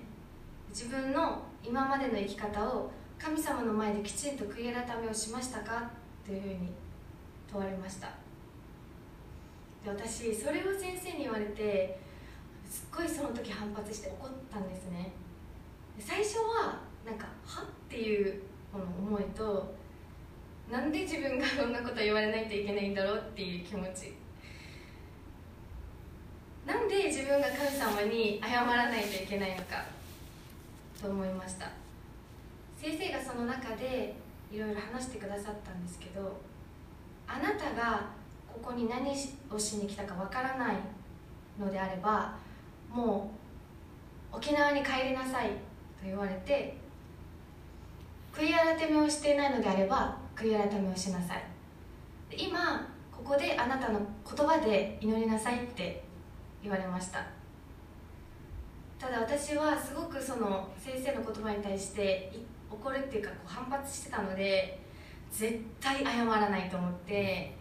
[0.69, 5.89] 自分の今までの生き方を神様の前できちんと悔い改めをしましたか？
[6.25, 6.71] というふうに
[7.51, 8.07] 問われました。
[9.83, 11.99] で私それを先生に言われて
[12.69, 15.11] すっごいその時反発して怒ったんですね。
[15.99, 17.63] 最初はなんかは？
[17.63, 18.41] っていう
[18.71, 19.75] この思いと
[20.71, 24.13] なんで自分がそんなこと言われないといけないんだろうっていう気持ち。
[26.65, 29.85] なんで自分が神様に謝らないといけないのか
[30.99, 31.69] と思いました。
[32.85, 34.15] 先生がその中で
[34.51, 36.39] いろいろ話してくださったんですけど
[37.27, 38.09] あなたが
[38.47, 39.09] ここに何
[39.49, 40.75] をしに来たかわからない
[41.59, 42.35] のであれば
[42.87, 43.31] も
[44.31, 45.55] う沖縄に帰りなさいと
[46.05, 46.77] 言われて
[48.31, 51.43] 悔い改めをしていないのであれば悔い改めをしなさい。
[52.37, 56.03] 今ここであなたの言葉で祈りなさいって
[56.61, 57.25] 言われました。
[58.99, 62.31] ただ私はすごくその先生の言葉に対して
[62.81, 64.79] 怒るっていうかこう反発してたので
[65.31, 67.55] 絶対謝らないと思って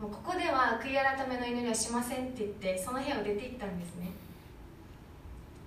[0.00, 4.10] もうここでは悔い改めの祈りはしませんって言ってその部屋を出て行ったんですね。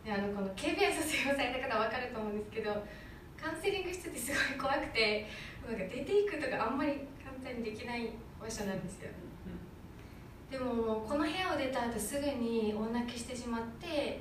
[0.06, 2.72] であのこの KBS 卒業された方分かると思うんですけど
[3.36, 5.28] カウンセリング室ってすごい怖くて
[5.66, 8.10] なんか出ていくとかあんまり簡単にできない
[8.40, 9.10] 場所なんですよ。
[10.52, 14.20] でもこの部屋を出た後すぐに大泣きしてしまって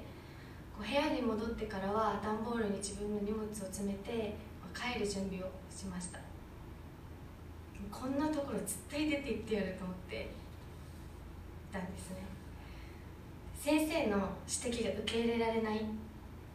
[0.76, 4.36] こう部屋に戻ってからは段ボールに自分の荷物を詰めて
[4.78, 6.20] 帰る準備をしました。
[7.90, 10.30] こんなところ絶対出て行ってやると思って
[11.72, 12.28] たんですね。
[13.60, 15.84] 先生の指摘が受け入れられない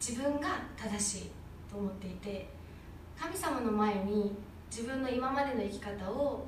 [0.00, 1.30] 自分が正しい
[1.70, 2.48] と思っていて
[3.18, 4.34] 神様の前に
[4.70, 6.46] 自分の今までの生き方を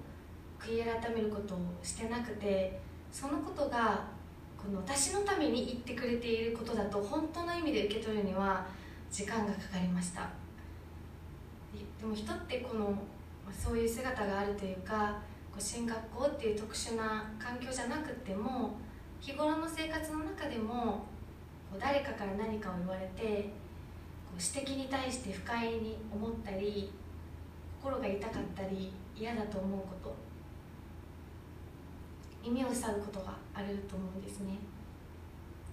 [0.58, 2.80] 悔い改めることをしてなくて
[3.12, 4.04] そのことが
[4.56, 8.66] この私のために言ってくれていることだと本当の意味で受け取るには
[9.10, 10.28] 時間がかかりました。
[12.00, 12.94] でも人ってこの
[13.52, 15.18] そういう姿があるというか
[15.58, 18.76] 進学校っていう特殊な環境じゃなくても
[19.20, 21.06] 日頃の生活の中でも
[21.78, 23.22] 誰かから何かを言われて
[24.24, 26.90] こう指摘に対して不快に思ったり
[27.82, 30.26] 心が痛かったり嫌だと思うこと。
[32.44, 34.56] 耳を塞ぐことがあると思うんですね。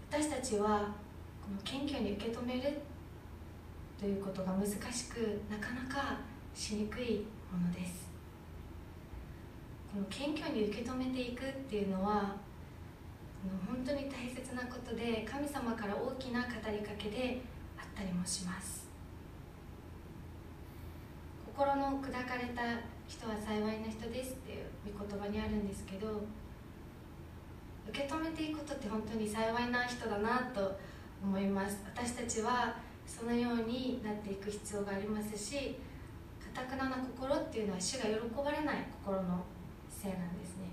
[0.09, 0.91] 私たちは
[1.39, 2.79] この謙虚に受け止める
[3.99, 4.75] ということが難し
[5.05, 6.19] くなかなか
[6.53, 8.11] しにくいものです。
[9.93, 12.35] この謙虚に受け止めていくっていうのは
[13.67, 17.41] 本当に大切なことで神様から大きな語りかけで
[17.77, 18.87] あったりもします。
[21.45, 22.63] 心の砕かれた
[23.07, 24.65] 人は幸いな人ですっていう
[24.97, 26.23] 御言葉にあるんですけど
[27.89, 30.79] 受け止めていくことって本当に幸いな人だなと
[31.23, 31.77] 思います。
[31.85, 32.75] 私たちは
[33.05, 35.77] そのようになっていく必要がありますし
[36.53, 39.43] かたくなな心っていうのは主が喜ばれない心の
[39.89, 40.63] せいなんですね。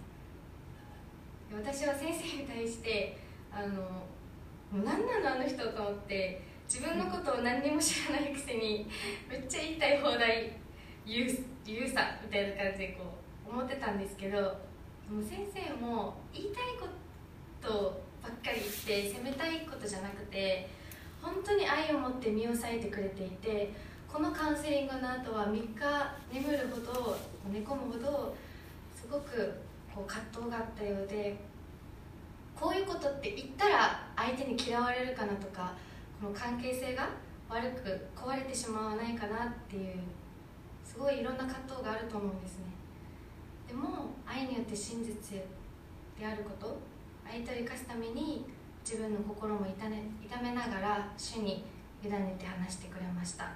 [1.53, 3.18] 私は先生に対して
[3.53, 3.83] あの
[4.70, 8.89] もう何なのあの人と思って自分のことを何にも知らないくせに
[9.28, 10.53] めっちゃ言いたい放題
[11.05, 13.18] 言う言うさみたいな感じでこ
[13.49, 16.87] う思ってたんですけどもう先生も言いたいこ
[17.61, 20.68] とばっかり言って責めたいことじゃなくて
[21.22, 23.72] 本当に愛を持って身を裂いてくれていて
[24.12, 25.78] このカウンセリングの後は3日
[26.32, 27.16] 眠るほど
[27.52, 28.34] 寝込むほど
[28.94, 29.52] すごく
[29.94, 31.36] こう葛藤があったようで
[32.58, 35.72] こういうことって言ったら相手に嫌われるかなとか
[36.20, 37.08] この関係性が
[37.48, 39.94] 悪く壊れてしまわないかなっていう
[40.84, 42.64] すごいいろんな葛藤があると思うんですね。
[43.66, 45.38] でも愛によって真実
[46.18, 46.78] であること
[47.24, 48.44] 相手を生かすために
[48.85, 51.64] 自分の心も痛め痛めながら主に
[52.03, 53.51] 委ねて話してくれました。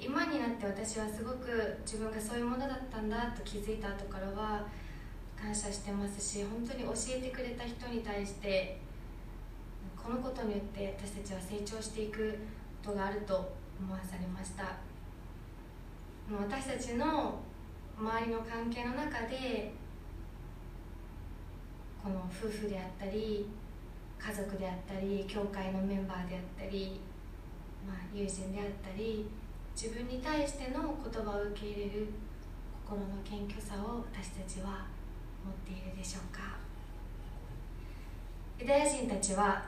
[0.00, 4.66] 今になって私はすごく自分がそういうものだったんだと気づいた後からは
[5.40, 8.78] 感謝してますし本当に教えてくれた人に対して
[9.96, 12.38] このことによって私たちは成長していく
[12.84, 14.76] ことがあると思わされました。
[16.30, 17.40] 私たちの
[17.98, 19.72] 周りの関係の中で
[22.04, 23.48] この夫婦であったり
[24.18, 27.00] 家族であったり教会のメンバーであったり、
[27.88, 29.24] まあ、友人であったり
[29.74, 32.06] 自分に対しての言葉を受け入れる
[32.84, 34.84] 心の謙虚さを私たちは
[35.42, 36.42] 持っているでしょうか。
[38.60, 39.64] ユダヤ人たちは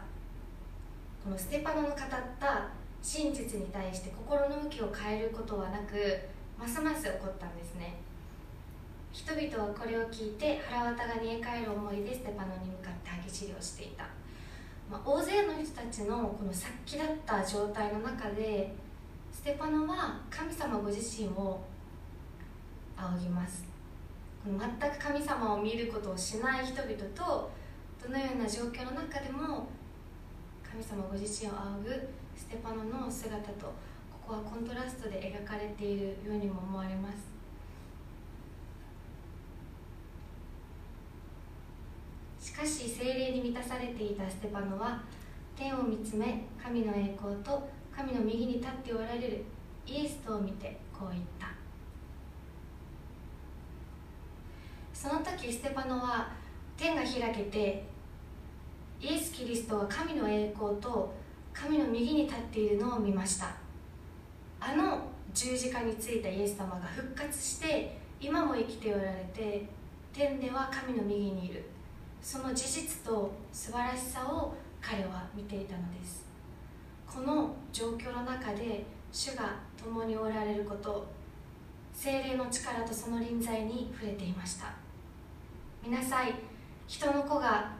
[1.24, 1.97] このステパノの語っ
[2.39, 2.68] た
[3.03, 6.18] 真実に対して心の向きを変えることはなく
[6.59, 8.05] ますます怒ったんですね。
[9.16, 14.04] 人々はこれを聞いて腹渡が煮え返る思いでステパノに向かって歯ぎしりをしていた、
[14.90, 18.74] まあ、大勢の人たちのこの殺気だった状態の中で
[19.32, 21.64] ステパノは神様ご自身を
[22.94, 23.64] 仰ぎます。
[24.44, 27.50] 全く神様を見ることをしない人々と
[28.00, 29.66] どのような状況の中でも
[30.62, 33.72] 神様ご自身を仰ぐステパノの姿とこ
[34.28, 37.36] こはコントラストで描かれているようにも思われます。
[42.47, 45.03] しかし精霊に満たされていたステパノは
[45.57, 49.44] 天を見つめ神の栄光と神の右に立っておられる
[49.84, 51.49] イエスとを見てこう言った。
[54.94, 56.28] その時ステパノは
[56.76, 57.84] 天が開けて
[59.01, 61.12] イエス・キリストが神の栄光と
[61.53, 63.57] 神の右に立っているのを見ました。
[64.61, 65.01] あの
[65.34, 69.66] 十字架についたイエス様が復活して今も生きておられて
[70.12, 71.64] 天では神の右にいる。
[72.27, 76.27] その事実と素晴らしさを彼は見ていたのです。
[77.07, 81.07] この状況の中で主が共におられること
[81.95, 84.74] 精霊の力とその臨在に触れていました。
[85.85, 86.35] 見なさい
[86.89, 87.70] 人の子が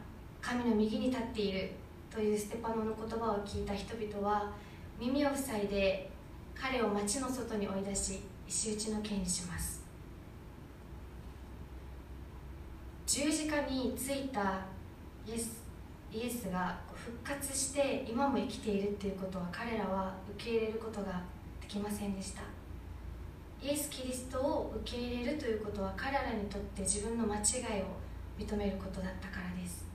[0.41, 1.71] 神の右に立っている
[2.09, 4.49] というステパノの言葉を聞いた人々は
[4.97, 6.09] 耳を塞いで
[6.55, 9.76] 彼を町の外に追い出し石打ちの刑にします。
[13.07, 14.59] 十字架についた
[15.25, 15.63] イエス
[16.11, 21.23] イエスが復活して今も生きているっていうことは彼らは受け入れることが
[21.61, 22.41] できませんでした。
[23.61, 27.85] イエス・キリストを受け入れるということは彼らにとって自分の間違いを
[28.37, 29.85] 認めることだったからです。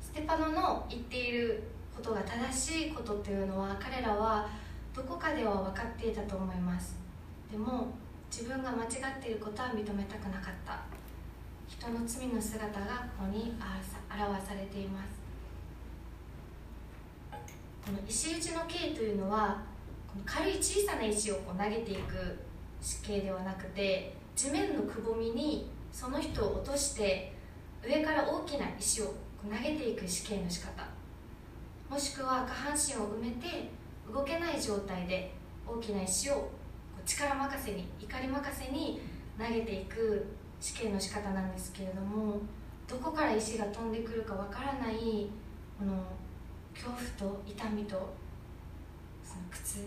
[0.00, 1.62] ステパノの言っている
[1.96, 4.48] ことが正しいことっていうのは彼らは
[4.92, 6.96] どこかでは分かっていたと思います。
[7.48, 7.86] でも
[8.28, 8.90] 自分が間違っ
[9.22, 10.82] ていることは認めたくなかった。
[11.84, 12.86] 人の罪の姿が
[13.18, 15.20] ここに表されています。
[17.84, 19.62] この石打ちの刑というのは
[20.08, 22.38] この軽い小さな石をこう投げていく
[22.80, 27.34] 死刑ではなくて地面のくぼみにその人を落として
[27.86, 30.86] 上から大きな石を投げていく死刑の仕方。
[31.90, 33.68] もしくは下半身を埋めて
[34.10, 35.34] 動けない状態で
[35.68, 36.48] 大きな石を
[37.04, 39.02] 力任せに怒り任せに
[39.38, 40.24] 投げていく
[40.64, 42.40] 死刑の仕方なんですけれども
[42.88, 45.28] どこから石が飛んでくるかわからない
[45.78, 45.92] この
[46.72, 48.14] 恐怖と痛みと
[49.22, 49.80] その苦痛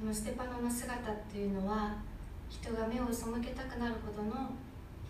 [0.00, 1.96] このステパノの姿っていうのは
[2.48, 4.48] 人が目を背けたくなるほどの悲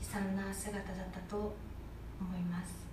[0.00, 1.36] 惨な姿だったと
[2.20, 2.84] 思います。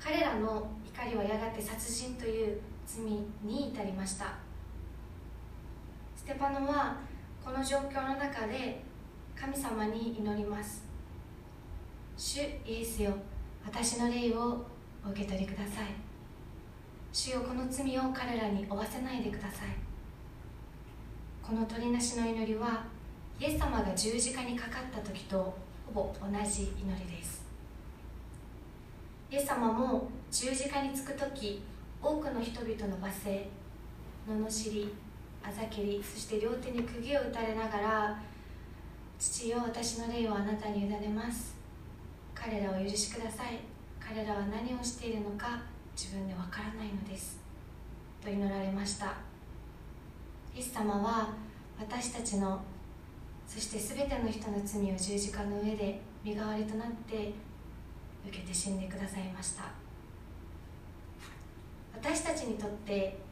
[0.00, 4.45] 彼らの怒りはやがて殺人という罪に至りました。
[6.26, 6.96] テパノは
[7.44, 8.82] この状況の中で
[9.40, 10.82] 神様に祈ります。
[12.16, 13.12] 主イエスよ
[13.64, 14.66] 私の霊を
[15.06, 15.86] お受け取りください。
[17.12, 19.68] 主よこの罪を彼らに負わせないでください。
[21.40, 22.82] この取りなしの祈りは
[23.38, 25.56] イエス様が十字架にかかった時と
[25.86, 27.44] ほぼ同じ祈りです。
[29.30, 31.62] イエス様も十字架につく時
[32.02, 33.48] 多くの人々の罵声
[34.28, 34.92] 罵り
[35.46, 38.22] あざけりそして両手に釘を打たれながら
[39.18, 41.54] 父よ私の霊をあなたに委ねます。
[42.34, 43.60] 彼らを許しください。
[44.00, 45.62] 彼らは何をしているのか
[45.96, 47.38] 自分でわからないのです。
[48.22, 49.14] と祈られました。
[50.54, 51.28] イエス様は
[51.78, 52.60] 私たちの
[53.46, 57.32] そして全ての人の罪を十字架の上で身代わりとなって
[58.26, 59.62] 受けて死んでくださいました。
[61.94, 63.25] 私たちにとって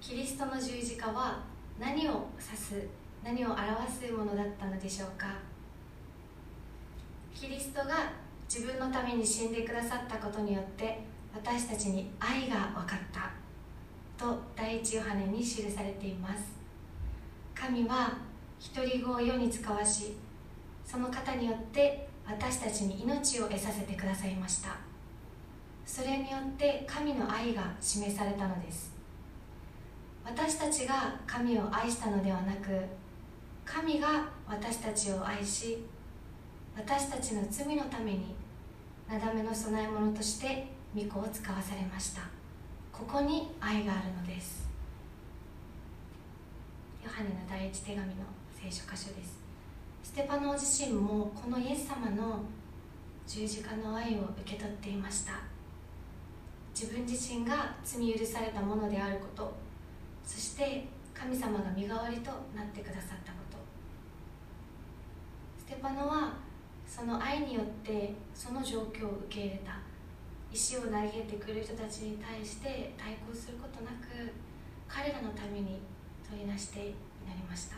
[0.00, 1.40] キリストの十字架は
[1.78, 2.86] 何を指す
[3.22, 3.62] 何を表
[4.06, 5.26] すものだったのでしょうか？
[7.34, 8.12] キリストが
[8.48, 11.00] 自分のために死んでくださったことによって
[11.34, 13.30] 私たちに愛が分かった。
[14.16, 16.52] と第一ヨハネに記されています。
[17.54, 18.16] 神は
[18.74, 20.16] 独り子を世に使わし
[20.84, 24.76] その方によって私たちに命を得させてくださいました。
[25.84, 28.97] それによって神の愛が示されたのです。
[30.30, 32.68] 私たちが神を愛したのではなく
[33.64, 35.82] 神が私たちを愛し
[36.76, 38.34] 私たちの罪のために
[39.08, 42.22] なだめの供え物として御子を使わされました。
[42.92, 44.68] ここに愛があるのです。
[47.02, 48.12] ヨハネの第一手紙の
[48.54, 49.38] 聖書箇所です。
[50.02, 52.40] ステパノ自身もこのイエス様の
[53.26, 55.32] 十字架の愛を受け取っていました。
[56.78, 59.67] 自分自身が罪許されたものであること
[60.28, 63.56] そして神様が身代わりとなってくださったこと。
[65.58, 66.34] ステパノは
[66.86, 69.78] その愛によってその状況を受け入れた。
[70.52, 74.32] 石を投げてくる人たちに対して対抗することなく
[74.86, 75.80] 彼らのために
[76.26, 76.78] 取りなして
[77.26, 77.76] なりました。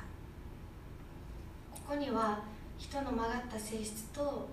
[1.71, 2.43] ここには
[2.79, 4.49] 人の曲がった性質と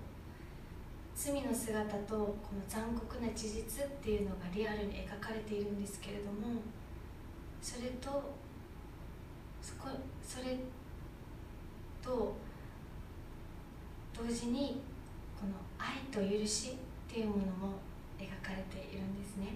[1.14, 6.62] 罪の姿とこの残酷な事実っていうのがリアルに描かれているんですけれども
[7.62, 8.34] それと
[9.60, 9.88] そこ
[10.22, 10.56] それ
[12.02, 12.36] と
[14.16, 14.80] 同時に
[15.38, 17.78] この愛と許しっていうものも
[18.18, 19.54] 描かれているんですね。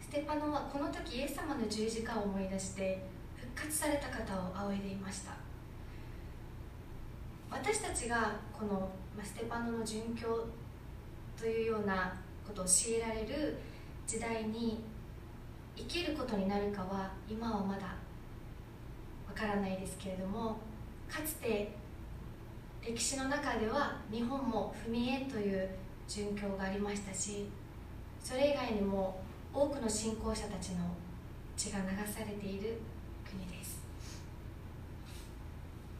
[0.00, 3.02] ステパノはこの時イエス様の十字架を思い出して
[3.36, 5.32] 復活された方を仰いでいました。
[7.50, 8.90] 私たちがこの
[9.24, 10.46] ステパノの殉教
[11.38, 12.14] というような
[12.46, 13.58] ことを強いられる
[14.06, 14.82] 時代に
[15.78, 20.56] 生きることになるかは今はまだわからないですけれども
[21.08, 21.72] かつて
[22.82, 25.68] 歴史の中では日本も踏み絵という
[26.08, 27.46] 殉教がありましたし
[28.20, 29.20] それ以外にも
[29.54, 30.78] 多くの信仰者たちの
[31.56, 32.80] 血が流されている
[33.24, 33.80] 国です。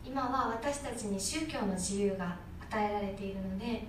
[0.05, 2.37] 今は私たちに宗教の自由が
[2.71, 3.85] 与えられているので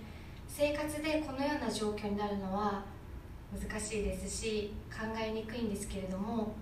[0.47, 2.83] 生活でこのような状況になるのは
[3.51, 6.55] 難しいですし考えにくいんですけれども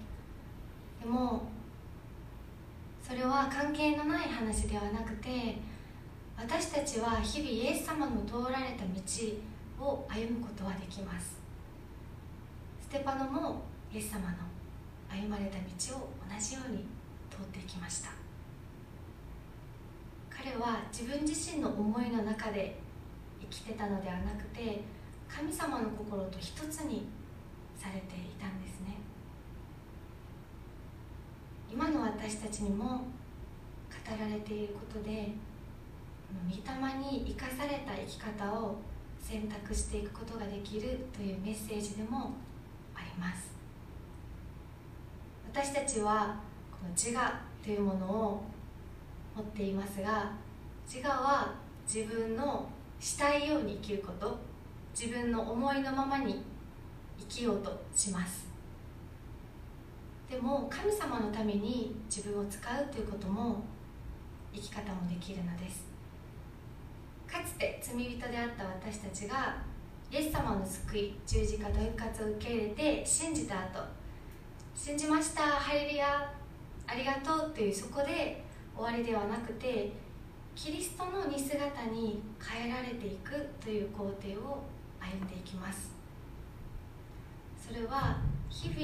[1.01, 1.43] でも
[3.01, 5.57] それは関係のない話ではなくて
[6.37, 11.37] 私たちは日々イエス様の通られた道を歩むことはできます。
[12.79, 14.37] ステパノもイエス様の
[15.09, 16.85] 歩まれた道を同じように
[17.29, 18.11] 通ってきました。
[20.29, 22.79] 彼は自分自身の思いの中で
[23.41, 24.83] 生きてたのではなくて
[25.29, 27.07] 神様の心と一つに
[27.77, 28.97] されていたんですね。
[31.71, 33.03] 今の私たちにも語
[34.19, 35.31] られていることで
[36.49, 38.77] 御霊に生かされた生き方を
[39.21, 42.31] 選択していくことができるというメッセージでも
[42.95, 43.51] あります。
[45.53, 46.39] 私たちは
[46.71, 48.43] この自我というものを
[49.35, 50.31] 持っていますが
[50.87, 51.55] 自我は
[51.85, 52.67] 自分の
[52.99, 54.46] したいように生きること。
[54.99, 56.41] 自分の思いのままに
[57.19, 58.47] 生きようとします。
[60.27, 63.63] でも神様のために自分を使うということも
[64.51, 65.85] 生き方もできるのです。
[67.27, 69.57] かつて罪人であった私たちが
[70.09, 73.79] イエス様の救い十字架と復活を受け入れて信じた後
[74.73, 76.33] 信じましたハレルヤ
[76.87, 78.43] ありがとうっていうそこで
[78.75, 79.91] 終わりではなくて
[80.55, 84.63] キリストの似姿に変えられていくという工程を
[85.07, 85.91] 歩んでいきます。
[87.57, 88.17] それは
[88.49, 88.79] 日々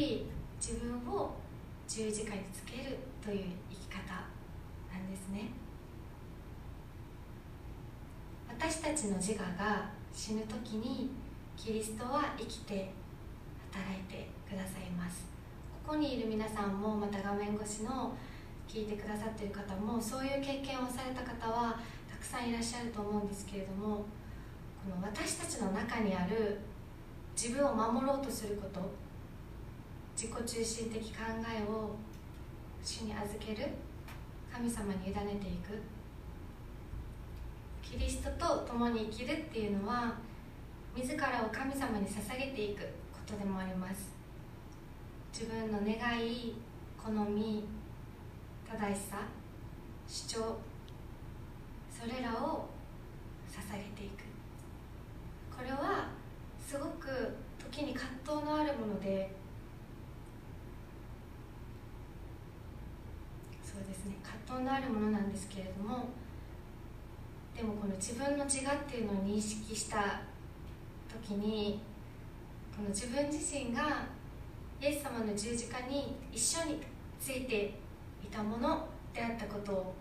[0.60, 1.36] 自分を
[1.88, 4.14] 十字架につけるという生き方
[4.92, 5.50] なんですね。
[8.48, 11.12] 私たちの自我が死ぬ時に
[11.58, 12.92] キリストは生きて
[13.72, 15.26] 働いてくださいます。
[15.86, 18.16] ここにいる皆さんもまた画面越しの
[18.68, 24.06] 聞いてくださっている方もそういう経験をされた方はたくさんいらっしゃると思うんですけれども
[25.02, 26.60] 私たちの中にある
[27.36, 28.82] 自分を守ろうとすること
[30.16, 31.96] 自己中心的考えを
[32.84, 33.70] 主に預ける
[34.54, 35.82] 神様に委ねていく
[37.82, 40.14] キリストと共に生きるっていうのは
[40.96, 42.82] 自らを神様に捧げていく
[43.12, 44.12] ことでもあります。
[45.32, 46.54] 自分の願い
[46.96, 47.64] 好み
[48.70, 49.18] 正しさ
[50.08, 50.58] 主張
[51.90, 52.70] それらを
[53.50, 54.23] 捧げていく。
[55.56, 56.10] これは
[56.60, 57.08] すごく
[57.60, 59.32] 時に葛藤のあるもので
[63.64, 66.06] そうですね葛藤のあるものなんですけれども
[67.56, 70.22] でもこの自分の自我っていうのを認識した
[71.08, 71.80] 時に
[72.76, 74.06] この自分自身が
[74.82, 76.82] イエス様の十字架に一緒に
[77.20, 77.80] ついて
[78.24, 79.96] いたものであったことを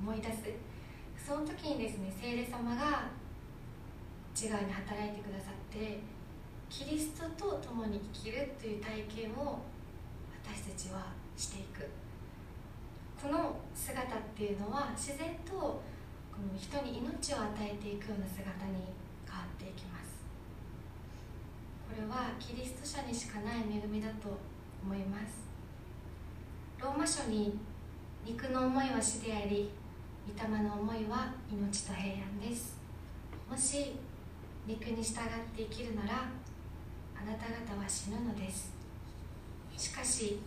[0.00, 0.72] 思い出す。
[1.24, 3.06] その時にですね聖霊様が
[4.34, 6.00] 内側に働いてくださって
[6.70, 9.60] キリストと共に生きるという体験を
[10.42, 11.86] 私たちはしていく。
[13.20, 15.80] この姿っていうのは自然とこ
[16.42, 18.88] の人に命を与えていくような姿に
[19.28, 20.24] 変わっていきます。
[21.86, 24.38] これはキリスト者にしかない恵みだと
[24.82, 25.46] 思います。
[26.80, 27.60] ローマ書に
[28.24, 29.70] 肉の思いは死であり
[30.26, 32.76] 御霊の思いは命と平安です。
[33.48, 33.92] もし
[34.66, 35.22] 肉に従っ
[35.56, 36.28] て生きるなら
[37.18, 38.72] あなた方は死ぬのです。
[39.76, 40.38] しかし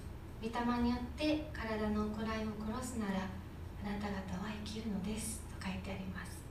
[0.41, 3.27] 御霊によって体の行いを殺すなら
[3.83, 5.41] あなた方は生きるのです。
[5.59, 6.43] と書いてあります。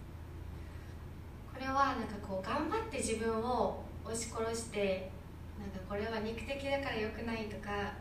[1.52, 5.10] これはなんかこう頑張って自分を押し殺して
[5.58, 7.94] なんかこれは肉的だから良くないとか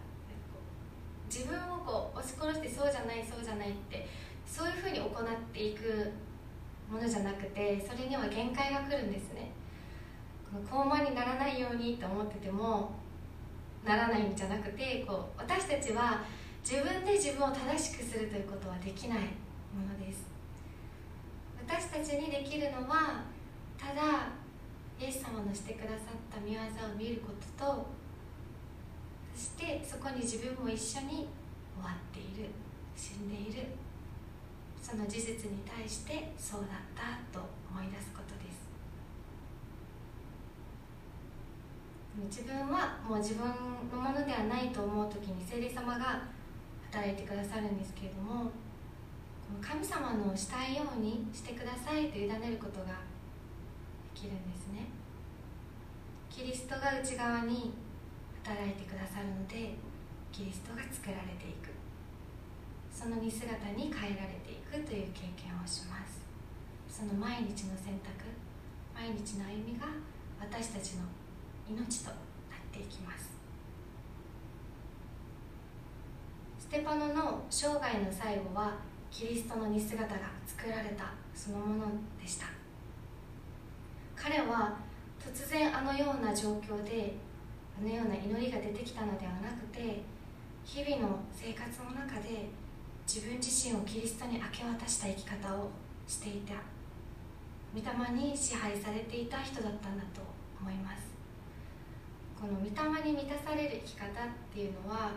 [1.29, 4.05] 自分をこう押し殺してそうじゃないそうじゃないって
[4.45, 5.11] そういうふうに行っ
[5.53, 6.11] ていく
[6.91, 9.52] ものじゃなくてそれには限界が来るんですね。
[10.69, 12.91] 高慢にならないようにと思ってても
[13.83, 16.23] ならないんじゃなくてこう私たちは
[16.63, 19.19] 自分で自分を正しくするということはできない
[19.73, 20.25] ものです。
[21.65, 23.23] 私たちにできるのは
[23.77, 24.27] ただ
[24.99, 26.63] イエス様のしてくださった見業を
[26.97, 27.87] 見ることと
[29.33, 31.27] そしてそこに自分も一緒に
[31.75, 32.49] 終わっている
[32.95, 33.67] 死んでいる
[34.81, 38.62] その事実に対してそうだったと思い出すことです。
[42.29, 43.47] 自分はもう自分
[43.91, 46.21] のものではないと思う時に聖霊様が
[46.91, 48.51] 働いてくださるんですけれども
[49.59, 53.01] 神様のしたいようにしてくださいと委ねることが
[54.13, 54.87] できるんですね。
[56.29, 57.73] キリストが内側に
[58.43, 59.73] 働いてくださるので
[60.31, 61.69] キリストが作られていく。
[62.93, 66.21] その似姿に変えられていくという経験をします。
[66.87, 68.29] その毎日の選択
[68.93, 69.87] 毎日の歩みが
[70.39, 71.01] 私たちの
[71.69, 72.17] 命となっ
[72.71, 73.31] ていきます。
[76.59, 78.73] ステパノの生涯の最後は
[79.11, 82.47] キリストの似姿が作られたそのものでした。
[84.15, 84.77] 彼は
[85.19, 87.15] 突然あのような状況で
[87.77, 90.01] あのような祈りが出てきたのではなくて
[90.65, 92.49] 日々の生活の中で
[93.05, 95.69] 自分自身をキリストに明け渡した生き方を
[96.07, 96.55] していた。
[97.75, 100.21] 御霊に支配されていた人だったんだと
[100.61, 101.12] 思います。
[102.43, 104.11] この御霊に満たされる生き方っ
[104.53, 105.11] ていうのは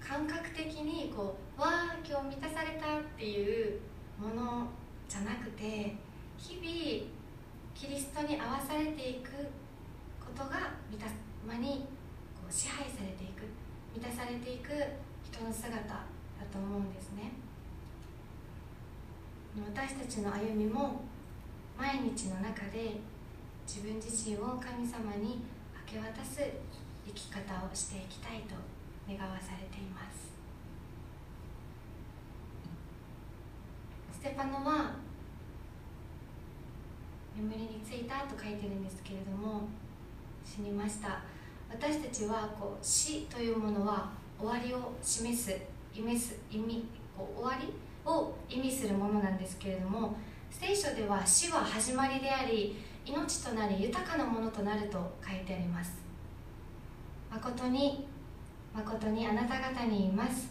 [0.00, 3.78] 感覚的にこうわあ今日満たされたっていう
[4.18, 4.66] もの
[5.06, 5.92] じゃなくて
[6.38, 7.12] 日々
[7.74, 9.28] キリストに合わされていく
[10.24, 11.84] ことが御霊に
[12.40, 13.44] こう支配されていく
[13.92, 14.72] 満たされていく
[15.28, 16.00] 人の姿だ
[16.50, 17.30] と思うんですね。
[19.68, 21.02] 私たちの歩みも
[21.76, 22.96] 毎日の中で
[23.66, 25.42] 自分自身を神様に
[25.90, 26.42] け渡す
[27.06, 28.54] 生き方をしていきたいと
[29.08, 30.28] 願わされています。
[34.12, 34.96] ステパノは
[37.34, 39.62] 眠りについたと書いてるんですけれども
[40.44, 41.22] 死にました。
[41.70, 45.56] 私たちはこう死というものは終わりを示す
[45.94, 46.84] 意味す意味
[47.16, 47.72] こう終わり
[48.04, 50.16] を意味するものなんですけれども
[50.50, 52.76] 聖書では死は始まりであり
[53.08, 55.92] 命となり豊かなものとなると書いてあります。
[57.30, 58.06] 誠に
[58.74, 60.50] 誠にあなた方に言います。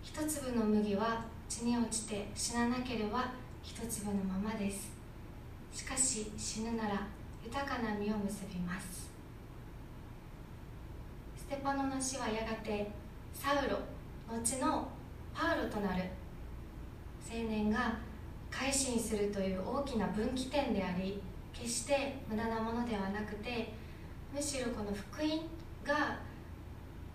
[0.00, 4.92] 一粒の麦は地に落ちて死ななければ一粒のままです。
[5.72, 7.08] しかし死ぬなら
[7.44, 9.10] 豊かな実を結びます。
[11.36, 12.88] ステパノの死はやがて
[13.32, 13.78] サウロ
[14.28, 14.88] 後の
[15.34, 16.04] パウロとなる。
[17.28, 17.98] 青年が
[18.48, 21.20] 改心するという大きな分岐点であり
[21.54, 23.72] 決して無駄なものではなくて
[24.34, 25.30] むしろこの福音
[25.84, 26.18] が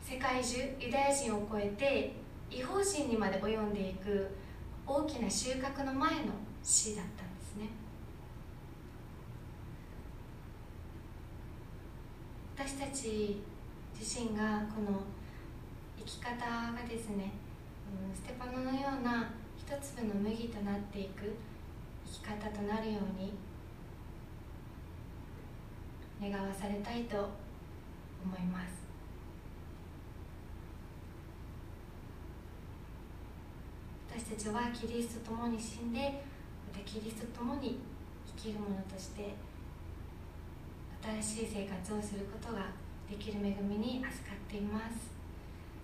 [0.02, 2.14] 世界中ユダヤ人を超えて
[2.50, 4.28] 違法人にまで及んでいく
[4.88, 6.32] 大きな収穫の前の
[6.64, 7.70] 死だったんですね。
[12.56, 13.42] 私たち
[13.98, 15.02] 自身がこの
[15.98, 17.32] 生き方がですね
[18.16, 21.36] ステパノのような一粒の麦となっていく
[22.06, 23.34] 生き方となるように
[26.22, 27.18] 願わされたいと
[28.24, 28.80] 思います。
[34.10, 37.80] 私たちはキリストと共に死んでまたキリストと共に
[38.36, 39.34] 生きるものとして
[41.22, 42.66] 新しい生活をすることが
[43.10, 45.10] できる恵みに預かっています。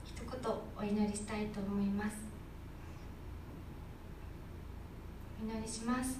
[0.03, 2.17] 一言お祈りしたいと思います。
[5.41, 6.19] お祈りします。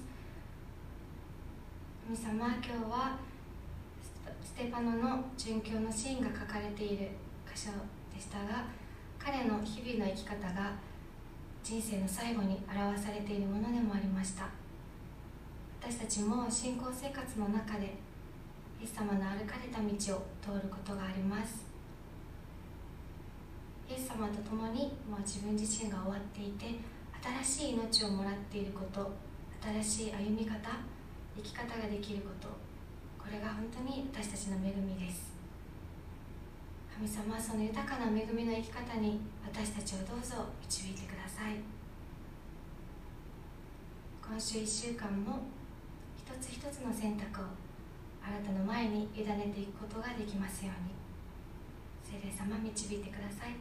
[2.06, 3.18] 神様今日は
[4.42, 7.08] ステパノの殉教のシーンが書かれている
[7.52, 7.70] 箇所
[8.14, 8.64] でしたが
[9.18, 10.72] 彼の日々の生き方が
[11.62, 14.48] 人生の最後に表されているものでもありました。
[15.80, 17.94] 私たちも信仰生活の中で
[18.80, 21.66] イエス様の歩かれた道を通ることがあります。
[23.88, 26.74] イエス様と共にもう自分自身が終わっていて
[27.44, 29.12] 新しい命をもらっていること
[29.82, 30.56] 新しい歩み方
[31.36, 32.48] 生き方ができること
[33.26, 35.34] これが本当に私たちの恵みです。
[36.94, 41.58] 神様はその豊かな恵みの生き方に私たちをどうぞ導いてください。
[44.22, 45.42] 今週1週間も
[46.14, 47.44] 一つ一つの選択を
[48.22, 50.94] あなたの前に委ねていくことができますように。
[52.06, 53.58] 聖霊様導いてください。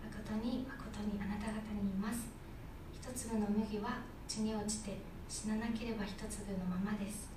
[0.00, 2.32] 誠に誠にあなた方にいます。
[2.90, 4.96] 一粒の麦は地に落ちて
[5.28, 7.28] 死ななければ一粒のままです。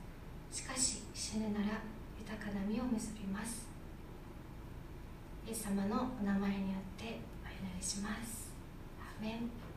[0.51, 1.81] しかし死ぬなら
[2.19, 3.67] 豊かな実を結びます。
[5.47, 8.49] イエス様のお名前によってお祈りします。
[8.99, 9.68] アメン。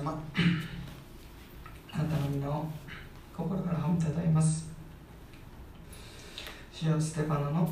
[0.00, 0.18] 様
[1.92, 2.64] あなたの皆を
[3.36, 4.70] 心から褒めたたえます。
[6.72, 7.70] 主よステパノの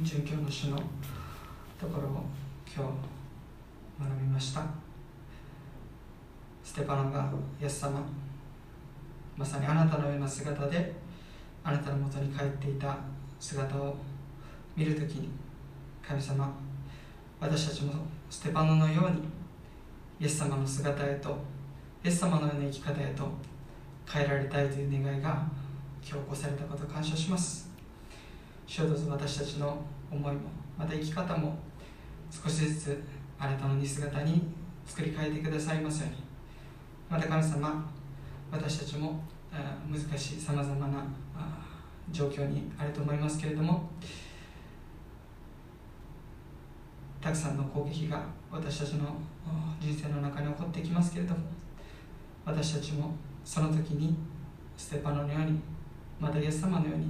[0.00, 0.76] 殉教の主の
[1.80, 2.24] ところを
[2.72, 4.62] 今日学びました。
[6.62, 8.00] ステパノがイエス様
[9.36, 10.94] まさにあなたのような姿で
[11.64, 12.96] あなたのもとに帰っていた
[13.40, 13.96] 姿を
[14.76, 15.30] 見るときに
[16.06, 16.54] 神様
[17.40, 17.94] 私たちも
[18.28, 19.39] ステパノのように
[20.20, 21.30] イエス様の姿へと
[22.04, 23.26] イエス様のような生き方へと
[24.06, 25.48] 変えられたいという願いが
[26.06, 27.70] 今日起こされたことを感謝します。
[28.66, 30.40] 主どうぞ私たちの思いも
[30.78, 31.58] また生き方も
[32.30, 33.02] 少しずつ
[33.38, 34.42] あなたの似姿に
[34.84, 36.16] 作り変えてくださいますように。
[37.08, 37.90] また神様
[38.52, 39.24] 私たちも
[39.90, 41.02] 難しいさまざまな
[42.10, 43.90] 状況にあると思いますけれども
[47.20, 49.14] たくさんの攻撃が私たちの
[49.80, 51.40] 人生の中に起こってきますけれども
[52.44, 53.14] 私たちも
[53.44, 54.16] その時に
[54.76, 55.60] ステパノのように
[56.18, 57.06] またイエス様のように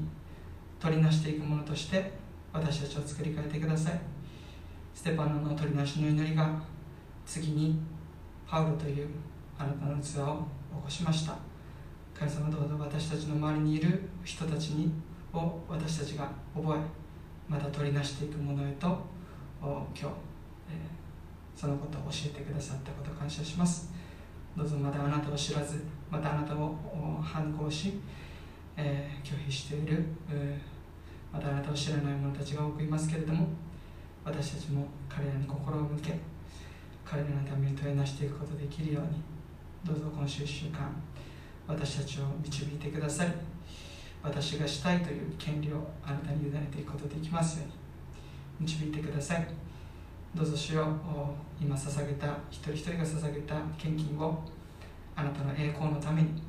[0.81, 2.13] 取りなしていくものとして
[2.53, 4.01] 私たちを作り変えてください。
[4.93, 6.61] ステパノの取りなしの祈りが
[7.25, 7.79] 次に
[8.49, 9.09] パウロという
[9.57, 10.45] あなたの器を
[10.79, 11.37] 起こしました。
[12.13, 14.93] 神様どうぞ私たちの周りにいる人たちに
[15.33, 16.81] を私たちが覚え
[17.49, 18.99] また取りなしていくものへと
[19.61, 23.93] 今日、えー、そのことを教えてくださったこと感謝します。
[24.57, 26.75] どうぞまだあなたを知らずまたあなたを
[27.23, 28.01] 反抗し、
[28.77, 33.49] えー、拒否している、えー、またあなたを知らない者たちが多くいますけれども
[34.25, 36.15] 私たちも彼らに心を向け
[37.05, 39.21] 彼らのために問いなしていくことができるように
[39.85, 40.91] どうぞ今週1週間
[41.67, 43.35] 私たちを導いてください
[44.23, 47.80] 私がしたいという権利をあなたに委ねていくことができますように。
[48.61, 49.49] 導いてください。
[50.35, 50.87] どうぞ主よ
[51.61, 54.45] 今捧げた一人一人が捧げた献金を
[55.17, 56.43] あなたの栄光のために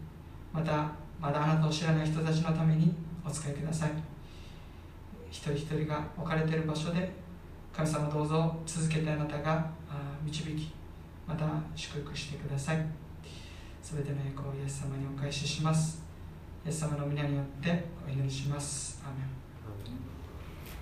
[0.53, 2.93] またまだあなたを知らない人たちのために
[3.25, 3.91] お使いください。
[5.31, 7.09] 一人一人が置かれている場所で
[7.73, 9.71] 神様どうぞ続けてあなたが
[10.23, 10.71] 導き
[11.25, 12.85] また祝福してください。
[13.81, 16.03] すべての栄光をイエス様にお返しします。
[16.65, 19.01] イエス様の皆によってお祈りします。
[19.03, 19.09] ア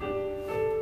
[0.02, 0.08] メ
[0.76, 0.79] ン。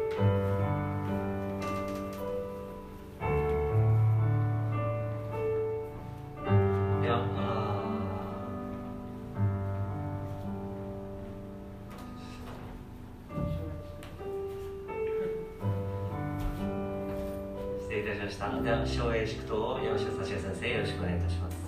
[18.27, 21.57] ましたでは、省営祝祷を山下幸也先生、よろしくお願いいたします。「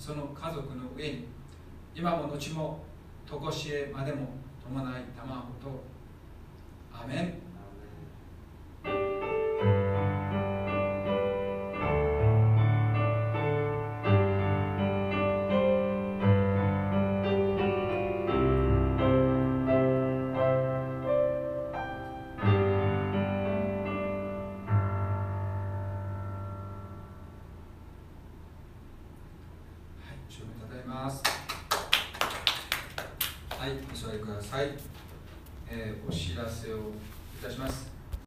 [0.00, 1.26] その家族の上に
[1.94, 2.82] 今も後も
[3.30, 4.28] 常しえまでも
[4.64, 5.84] 伴いたまごと。
[6.90, 7.49] アメン。